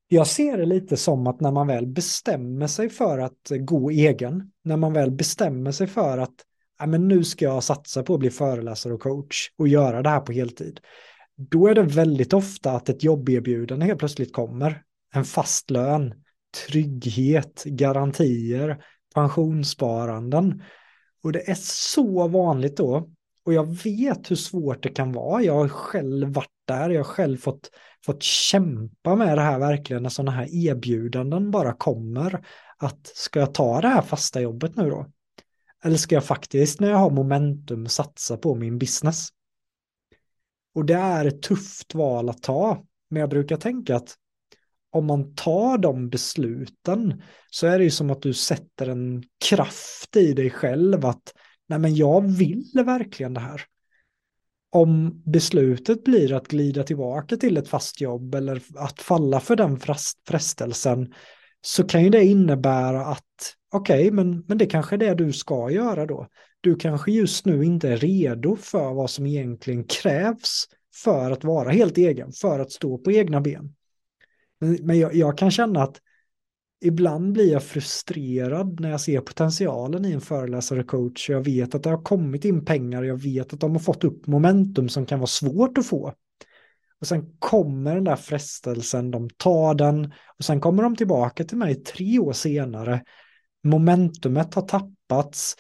jag 0.08 0.28
ser 0.28 0.58
det 0.58 0.66
lite 0.66 0.98
som 0.98 1.28
att 1.28 1.42
när 1.42 1.52
man 1.52 1.68
väl 1.68 1.88
bestämmer 1.88 2.68
sig 2.68 2.90
för 2.90 3.20
att 3.20 3.52
gå 3.60 3.90
egen, 3.90 4.52
när 4.64 4.78
man 4.78 4.94
väl 4.94 5.12
bestämmer 5.12 5.72
sig 5.72 5.88
för 5.88 6.18
att 6.18 6.36
ja, 6.80 6.86
men 6.86 7.08
nu 7.08 7.24
ska 7.24 7.46
jag 7.46 7.64
satsa 7.64 8.04
på 8.04 8.14
att 8.14 8.20
bli 8.20 8.30
föreläsare 8.30 8.94
och 8.94 9.02
coach 9.02 9.50
och 9.58 9.68
göra 9.68 10.02
det 10.02 10.10
här 10.10 10.20
på 10.20 10.32
heltid. 10.32 10.80
Då 11.38 11.68
är 11.68 11.76
det 11.76 11.84
väldigt 11.84 12.34
ofta 12.34 12.72
att 12.72 12.90
ett 12.90 13.04
jobberbjudande 13.04 13.86
helt 13.86 14.00
plötsligt 14.00 14.34
kommer. 14.34 14.82
En 15.14 15.26
fast 15.26 15.70
lön, 15.72 16.14
trygghet, 16.68 17.64
garantier, 17.66 18.84
pensionssparanden. 19.14 20.62
Och 21.24 21.32
det 21.32 21.50
är 21.50 21.58
så 21.60 22.28
vanligt 22.28 22.78
då 22.78 23.10
och 23.46 23.54
jag 23.54 23.84
vet 23.84 24.32
hur 24.32 24.36
svårt 24.36 24.84
det 24.84 24.90
kan 24.90 25.12
vara. 25.12 25.42
Jag 25.42 25.54
har 25.54 25.68
själv 25.68 26.34
varit 26.34 26.50
där, 26.68 26.90
jag 26.90 27.00
har 27.00 27.04
själv 27.04 27.38
fått, 27.38 27.70
fått 28.06 28.24
kämpa 28.24 29.16
med 29.16 29.38
det 29.38 29.42
här 29.42 29.60
verkligen 29.60 30.04
när 30.04 30.10
sådana 30.10 30.32
här 30.32 30.48
erbjudanden 30.68 31.52
bara 31.52 31.74
kommer. 31.74 32.46
Att 32.78 33.08
ska 33.08 33.40
jag 33.40 33.54
ta 33.54 33.82
det 33.82 33.88
här 33.88 34.02
fasta 34.02 34.42
jobbet 34.42 34.76
nu 34.76 34.90
då? 34.90 35.06
Eller 35.86 35.98
ska 35.98 36.16
jag 36.16 36.26
faktiskt 36.26 36.80
när 36.80 36.90
jag 36.90 36.98
har 36.98 37.10
momentum 37.10 37.88
satsa 37.88 38.38
på 38.38 38.56
min 38.56 38.78
business? 38.78 39.28
Och 40.76 40.86
det 40.86 40.94
är 40.94 41.26
ett 41.26 41.42
tufft 41.42 41.96
val 41.96 42.30
att 42.30 42.44
ta. 42.44 42.86
Men 43.10 43.20
jag 43.20 43.30
brukar 43.30 43.58
tänka 43.58 43.96
att 43.96 44.16
om 44.92 45.06
man 45.06 45.36
tar 45.36 45.78
de 45.78 46.10
besluten 46.10 47.22
så 47.50 47.68
är 47.68 47.78
det 47.78 47.84
ju 47.84 47.92
som 47.92 48.10
att 48.10 48.22
du 48.22 48.34
sätter 48.34 48.90
en 48.90 49.24
kraft 49.46 50.16
i 50.16 50.34
dig 50.34 50.50
själv 50.50 51.06
att 51.06 51.34
nej 51.68 51.80
men 51.80 51.96
jag 51.96 52.22
vill 52.22 52.72
verkligen 52.86 53.34
det 53.34 53.40
här. 53.40 53.62
Om 54.70 55.24
beslutet 55.26 56.04
blir 56.04 56.34
att 56.34 56.48
glida 56.48 56.84
tillbaka 56.84 57.38
till 57.38 57.58
ett 57.58 57.68
fast 57.68 58.02
jobb 58.02 58.36
eller 58.36 58.62
att 58.76 59.02
falla 59.02 59.40
för 59.40 59.56
den 59.56 59.80
frestelsen 60.28 61.14
så 61.62 61.84
kan 61.84 62.04
ju 62.04 62.10
det 62.10 62.26
innebära 62.26 63.06
att 63.06 63.56
okej, 63.76 64.08
okay, 64.08 64.12
men, 64.12 64.44
men 64.48 64.58
det 64.58 64.66
kanske 64.66 64.96
är 64.96 64.98
det 64.98 65.16
du 65.16 65.34
ska 65.34 65.70
göra 65.70 66.06
då. 66.06 66.28
Du 66.62 66.76
kanske 66.76 67.12
just 67.12 67.46
nu 67.46 67.64
inte 67.64 67.90
är 67.90 67.98
redo 67.98 68.56
för 68.56 68.94
vad 68.94 69.10
som 69.10 69.26
egentligen 69.26 69.84
krävs 69.84 70.66
för 71.04 71.32
att 71.32 71.44
vara 71.44 71.70
helt 71.70 71.98
egen, 71.98 72.32
för 72.32 72.60
att 72.60 72.72
stå 72.72 72.98
på 72.98 73.12
egna 73.12 73.42
ben. 73.42 73.76
Men, 74.60 74.78
men 74.82 75.00
jag, 75.00 75.16
jag 75.16 75.38
kan 75.38 75.52
känna 75.52 75.84
att 75.84 76.02
ibland 76.82 77.34
blir 77.34 77.52
jag 77.52 77.64
frustrerad 77.64 78.80
när 78.80 78.92
jag 78.92 79.02
ser 79.02 79.22
potentialen 79.22 80.06
i 80.06 80.12
en 80.12 80.22
föreläsare 80.22 80.84
coach. 80.84 81.30
Jag 81.30 81.42
vet 81.42 81.76
att 81.76 81.84
det 81.84 81.90
har 81.90 82.04
kommit 82.04 82.46
in 82.46 82.66
pengar, 82.66 83.04
jag 83.04 83.22
vet 83.22 83.54
att 83.54 83.60
de 83.60 83.72
har 83.72 83.80
fått 83.80 84.04
upp 84.04 84.28
momentum 84.28 84.90
som 84.90 85.06
kan 85.06 85.20
vara 85.20 85.28
svårt 85.28 85.78
att 85.78 85.86
få. 85.86 86.14
Och 87.00 87.08
sen 87.08 87.38
kommer 87.40 87.96
den 87.96 88.04
där 88.04 88.16
frestelsen, 88.16 89.12
de 89.12 89.30
tar 89.30 89.76
den 89.76 90.14
och 90.38 90.46
sen 90.46 90.62
kommer 90.62 90.84
de 90.84 90.96
tillbaka 90.96 91.44
till 91.44 91.58
mig 91.58 91.76
tre 91.76 92.20
år 92.20 92.34
senare. 92.34 93.04
Momentumet 93.66 94.54
har 94.54 94.62
tappats. 94.62 95.58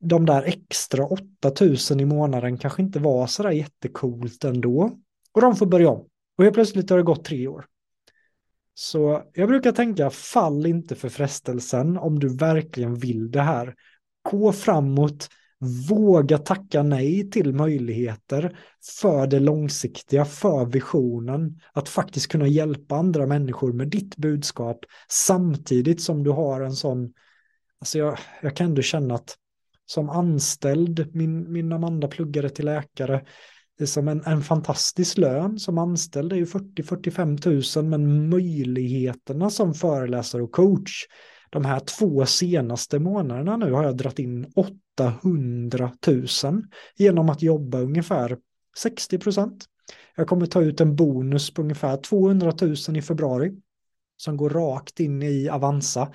De 0.00 0.26
där 0.26 0.42
extra 0.42 1.06
8000 1.06 2.00
i 2.00 2.04
månaden 2.04 2.58
kanske 2.58 2.82
inte 2.82 2.98
var 2.98 3.26
så 3.26 3.42
där 3.42 3.50
jättecoolt 3.50 4.44
ändå. 4.44 4.98
Och 5.32 5.40
de 5.40 5.56
får 5.56 5.66
börja 5.66 5.90
om. 5.90 6.06
Och 6.38 6.44
helt 6.44 6.54
plötsligt 6.54 6.90
har 6.90 6.96
det 6.96 7.02
gått 7.02 7.24
tre 7.24 7.48
år. 7.48 7.66
Så 8.74 9.22
jag 9.32 9.48
brukar 9.48 9.72
tänka, 9.72 10.10
fall 10.10 10.66
inte 10.66 10.94
för 10.94 11.08
frestelsen 11.08 11.96
om 11.96 12.18
du 12.18 12.36
verkligen 12.36 12.94
vill 12.94 13.30
det 13.30 13.42
här. 13.42 13.74
Gå 14.30 14.52
framåt, 14.52 15.28
våga 15.88 16.38
tacka 16.38 16.82
nej 16.82 17.30
till 17.30 17.54
möjligheter 17.54 18.58
för 19.00 19.26
det 19.26 19.40
långsiktiga, 19.40 20.24
för 20.24 20.66
visionen, 20.66 21.60
att 21.72 21.88
faktiskt 21.88 22.28
kunna 22.28 22.46
hjälpa 22.46 22.96
andra 22.96 23.26
människor 23.26 23.72
med 23.72 23.88
ditt 23.88 24.16
budskap 24.16 24.78
samtidigt 25.08 26.00
som 26.00 26.24
du 26.24 26.30
har 26.30 26.60
en 26.60 26.72
sån, 26.72 27.12
alltså 27.80 27.98
jag, 27.98 28.18
jag 28.42 28.56
kan 28.56 28.66
ändå 28.66 28.82
känna 28.82 29.14
att 29.14 29.36
som 29.86 30.10
anställd, 30.10 31.14
min, 31.14 31.52
min 31.52 31.72
Amanda 31.72 32.08
pluggade 32.08 32.48
till 32.48 32.64
läkare, 32.64 33.24
det 33.78 33.84
är 33.84 33.86
som 33.86 34.08
en, 34.08 34.22
en 34.26 34.42
fantastisk 34.42 35.18
lön 35.18 35.58
som 35.58 35.78
anställd. 35.78 36.32
Är 36.32 36.36
ju 36.36 36.44
40-45 36.44 37.80
000 37.80 37.90
men 37.90 38.28
möjligheterna 38.28 39.50
som 39.50 39.74
föreläsare 39.74 40.42
och 40.42 40.52
coach 40.52 41.06
de 41.50 41.64
här 41.64 41.80
två 41.80 42.26
senaste 42.26 42.98
månaderna 42.98 43.56
nu 43.56 43.72
har 43.72 43.84
jag 43.84 43.96
dragit 43.96 44.18
in 44.18 44.52
800 44.96 45.90
000 46.06 46.26
genom 46.96 47.28
att 47.28 47.42
jobba 47.42 47.78
ungefär 47.78 48.38
60 48.78 49.18
procent. 49.18 49.64
Jag 50.16 50.26
kommer 50.26 50.46
ta 50.46 50.62
ut 50.62 50.80
en 50.80 50.96
bonus 50.96 51.54
på 51.54 51.62
ungefär 51.62 51.96
200 51.96 52.52
000 52.60 52.96
i 52.96 53.02
februari 53.02 53.52
som 54.16 54.36
går 54.36 54.50
rakt 54.50 55.00
in 55.00 55.22
i 55.22 55.48
Avanza 55.48 56.12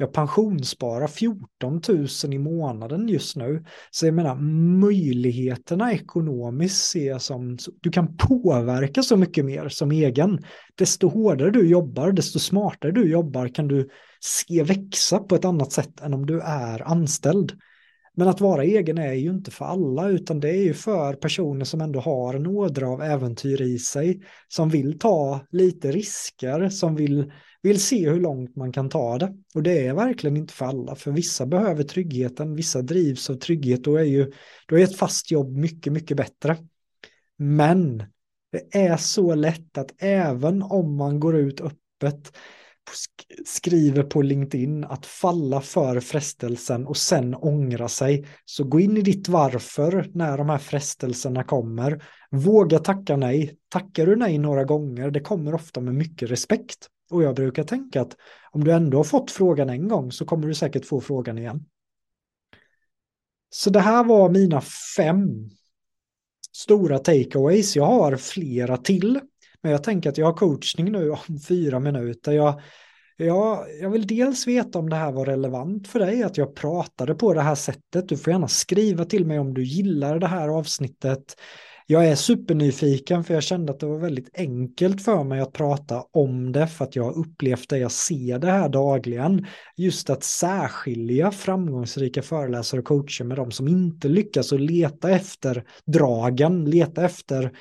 jag 0.00 0.12
pensionssparar 0.12 1.06
14 1.06 1.80
000 2.24 2.34
i 2.34 2.38
månaden 2.38 3.08
just 3.08 3.36
nu. 3.36 3.64
Så 3.90 4.06
jag 4.06 4.14
menar, 4.14 4.34
möjligheterna 4.80 5.92
ekonomiskt 5.92 6.90
ser 6.90 7.06
jag 7.06 7.22
som, 7.22 7.58
du 7.80 7.90
kan 7.90 8.16
påverka 8.16 9.02
så 9.02 9.16
mycket 9.16 9.44
mer 9.44 9.68
som 9.68 9.90
egen. 9.90 10.44
Desto 10.74 11.08
hårdare 11.08 11.50
du 11.50 11.68
jobbar, 11.68 12.12
desto 12.12 12.38
smartare 12.38 12.92
du 12.92 13.10
jobbar 13.10 13.48
kan 13.48 13.68
du 13.68 13.88
se 14.20 14.62
växa 14.62 15.18
på 15.18 15.34
ett 15.34 15.44
annat 15.44 15.72
sätt 15.72 16.00
än 16.00 16.14
om 16.14 16.26
du 16.26 16.40
är 16.40 16.88
anställd. 16.88 17.52
Men 18.18 18.28
att 18.28 18.40
vara 18.40 18.64
egen 18.64 18.98
är 18.98 19.12
ju 19.12 19.30
inte 19.30 19.50
för 19.50 19.64
alla, 19.64 20.08
utan 20.08 20.40
det 20.40 20.48
är 20.50 20.62
ju 20.62 20.74
för 20.74 21.14
personer 21.14 21.64
som 21.64 21.80
ändå 21.80 22.00
har 22.00 22.34
en 22.34 22.46
ådra 22.46 22.88
av 22.88 23.02
äventyr 23.02 23.62
i 23.62 23.78
sig, 23.78 24.22
som 24.48 24.68
vill 24.68 24.98
ta 24.98 25.40
lite 25.50 25.92
risker, 25.92 26.68
som 26.68 26.96
vill, 26.96 27.32
vill 27.62 27.80
se 27.80 28.10
hur 28.10 28.20
långt 28.20 28.56
man 28.56 28.72
kan 28.72 28.88
ta 28.88 29.18
det. 29.18 29.34
Och 29.54 29.62
det 29.62 29.86
är 29.86 29.94
verkligen 29.94 30.36
inte 30.36 30.54
för 30.54 30.66
alla, 30.66 30.94
för 30.94 31.10
vissa 31.10 31.46
behöver 31.46 31.82
tryggheten, 31.82 32.54
vissa 32.54 32.82
drivs 32.82 33.30
av 33.30 33.34
trygghet, 33.34 33.84
då 33.84 33.96
är 33.96 34.04
ju 34.04 34.32
då 34.66 34.78
är 34.78 34.84
ett 34.84 34.96
fast 34.96 35.30
jobb 35.30 35.56
mycket, 35.56 35.92
mycket 35.92 36.16
bättre. 36.16 36.56
Men 37.36 37.98
det 38.52 38.78
är 38.78 38.96
så 38.96 39.34
lätt 39.34 39.78
att 39.78 39.94
även 39.98 40.62
om 40.62 40.96
man 40.96 41.20
går 41.20 41.36
ut 41.36 41.60
öppet 41.60 42.32
skriver 43.44 44.02
på 44.02 44.22
LinkedIn 44.22 44.84
att 44.84 45.06
falla 45.06 45.60
för 45.60 46.00
frestelsen 46.00 46.86
och 46.86 46.96
sen 46.96 47.34
ångra 47.34 47.88
sig. 47.88 48.26
Så 48.44 48.64
gå 48.64 48.80
in 48.80 48.96
i 48.96 49.02
ditt 49.02 49.28
varför 49.28 50.10
när 50.14 50.38
de 50.38 50.48
här 50.48 50.58
frestelserna 50.58 51.44
kommer. 51.44 52.04
Våga 52.30 52.78
tacka 52.78 53.16
nej. 53.16 53.58
Tackar 53.68 54.06
du 54.06 54.16
nej 54.16 54.38
några 54.38 54.64
gånger, 54.64 55.10
det 55.10 55.20
kommer 55.20 55.54
ofta 55.54 55.80
med 55.80 55.94
mycket 55.94 56.30
respekt. 56.30 56.88
Och 57.10 57.22
jag 57.22 57.36
brukar 57.36 57.64
tänka 57.64 58.00
att 58.00 58.16
om 58.50 58.64
du 58.64 58.72
ändå 58.72 58.98
har 58.98 59.04
fått 59.04 59.30
frågan 59.30 59.70
en 59.70 59.88
gång 59.88 60.12
så 60.12 60.24
kommer 60.24 60.46
du 60.46 60.54
säkert 60.54 60.86
få 60.86 61.00
frågan 61.00 61.38
igen. 61.38 61.64
Så 63.50 63.70
det 63.70 63.80
här 63.80 64.04
var 64.04 64.30
mina 64.30 64.60
fem 64.96 65.50
stora 66.52 66.98
takeaways. 66.98 67.76
Jag 67.76 67.86
har 67.86 68.16
flera 68.16 68.76
till. 68.76 69.20
Men 69.62 69.72
jag 69.72 69.84
tänker 69.84 70.10
att 70.10 70.18
jag 70.18 70.26
har 70.26 70.32
coachning 70.32 70.92
nu 70.92 71.10
om 71.10 71.38
fyra 71.48 71.80
minuter. 71.80 72.32
Jag, 72.32 72.60
jag, 73.16 73.66
jag 73.80 73.90
vill 73.90 74.06
dels 74.06 74.46
veta 74.46 74.78
om 74.78 74.90
det 74.90 74.96
här 74.96 75.12
var 75.12 75.26
relevant 75.26 75.88
för 75.88 75.98
dig, 75.98 76.22
att 76.22 76.36
jag 76.36 76.54
pratade 76.54 77.14
på 77.14 77.34
det 77.34 77.42
här 77.42 77.54
sättet. 77.54 78.08
Du 78.08 78.16
får 78.16 78.32
gärna 78.32 78.48
skriva 78.48 79.04
till 79.04 79.26
mig 79.26 79.38
om 79.38 79.54
du 79.54 79.64
gillar 79.64 80.18
det 80.18 80.26
här 80.26 80.48
avsnittet. 80.48 81.34
Jag 81.90 82.06
är 82.06 82.14
supernyfiken 82.14 83.24
för 83.24 83.34
jag 83.34 83.42
kände 83.42 83.72
att 83.72 83.80
det 83.80 83.86
var 83.86 83.98
väldigt 83.98 84.38
enkelt 84.38 85.02
för 85.02 85.24
mig 85.24 85.40
att 85.40 85.52
prata 85.52 86.04
om 86.12 86.52
det 86.52 86.66
för 86.66 86.84
att 86.84 86.96
jag 86.96 87.04
har 87.04 87.18
upplevt 87.18 87.68
det, 87.68 87.78
jag 87.78 87.92
ser 87.92 88.38
det 88.38 88.50
här 88.50 88.68
dagligen. 88.68 89.46
Just 89.76 90.10
att 90.10 90.24
särskilja 90.24 91.30
framgångsrika 91.30 92.22
föreläsare 92.22 92.80
och 92.80 92.86
coacher 92.86 93.24
med 93.24 93.36
de 93.36 93.50
som 93.50 93.68
inte 93.68 94.08
lyckas 94.08 94.52
och 94.52 94.60
leta 94.60 95.10
efter 95.10 95.64
dragen, 95.86 96.64
leta 96.64 97.04
efter 97.04 97.52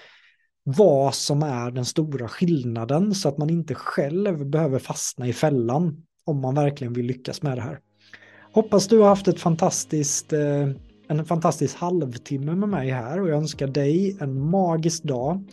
vad 0.69 1.15
som 1.15 1.43
är 1.43 1.71
den 1.71 1.85
stora 1.85 2.27
skillnaden 2.27 3.15
så 3.15 3.29
att 3.29 3.37
man 3.37 3.49
inte 3.49 3.75
själv 3.75 4.45
behöver 4.45 4.79
fastna 4.79 5.27
i 5.27 5.33
fällan 5.33 6.03
om 6.25 6.41
man 6.41 6.55
verkligen 6.55 6.93
vill 6.93 7.05
lyckas 7.05 7.41
med 7.41 7.57
det 7.57 7.61
här. 7.61 7.79
Hoppas 8.53 8.87
du 8.87 8.99
har 8.99 9.07
haft 9.07 9.27
ett 9.27 9.39
fantastiskt, 9.39 10.33
eh, 10.33 10.69
en 11.07 11.25
fantastisk 11.25 11.77
halvtimme 11.77 12.55
med 12.55 12.69
mig 12.69 12.89
här 12.89 13.21
och 13.21 13.29
jag 13.29 13.37
önskar 13.37 13.67
dig 13.67 14.17
en 14.21 14.49
magisk 14.49 15.03
dag. 15.03 15.43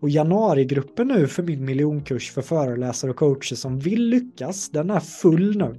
Och 0.00 0.10
januarigruppen 0.10 1.08
nu 1.08 1.26
för 1.26 1.42
min 1.42 1.64
miljonkurs 1.64 2.30
för 2.30 2.42
föreläsare 2.42 3.10
och 3.10 3.16
coacher 3.16 3.56
som 3.56 3.78
vill 3.78 4.08
lyckas, 4.08 4.70
den 4.70 4.90
är 4.90 5.00
full 5.00 5.58
nu. 5.58 5.78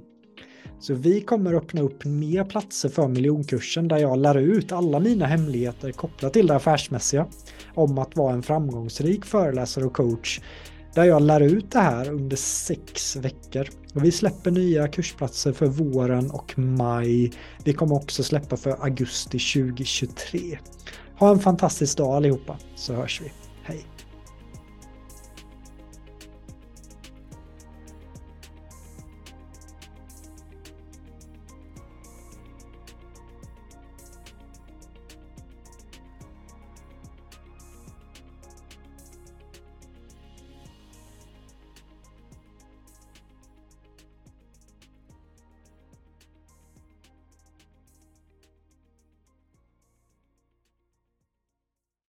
Så 0.80 0.94
vi 0.94 1.20
kommer 1.20 1.54
öppna 1.54 1.82
upp 1.82 2.04
mer 2.04 2.44
platser 2.44 2.88
för 2.88 3.08
miljonkursen 3.08 3.88
där 3.88 3.98
jag 3.98 4.18
lär 4.18 4.38
ut 4.38 4.72
alla 4.72 5.00
mina 5.00 5.26
hemligheter 5.26 5.92
kopplat 5.92 6.32
till 6.32 6.46
det 6.46 6.56
affärsmässiga 6.56 7.26
om 7.80 7.98
att 7.98 8.16
vara 8.16 8.34
en 8.34 8.42
framgångsrik 8.42 9.24
föreläsare 9.24 9.84
och 9.84 9.92
coach 9.92 10.40
där 10.94 11.04
jag 11.04 11.22
lär 11.22 11.40
ut 11.40 11.70
det 11.70 11.78
här 11.78 12.10
under 12.10 12.36
sex 12.36 13.16
veckor. 13.16 13.68
Och 13.94 14.04
vi 14.04 14.12
släpper 14.12 14.50
nya 14.50 14.88
kursplatser 14.88 15.52
för 15.52 15.66
våren 15.66 16.30
och 16.30 16.58
maj. 16.58 17.32
Vi 17.64 17.72
kommer 17.72 17.96
också 17.96 18.22
släppa 18.22 18.56
för 18.56 18.84
augusti 18.84 19.38
2023. 19.38 20.58
Ha 21.18 21.30
en 21.30 21.38
fantastisk 21.38 21.98
dag 21.98 22.16
allihopa 22.16 22.56
så 22.76 22.94
hörs 22.94 23.20
vi. 23.20 23.39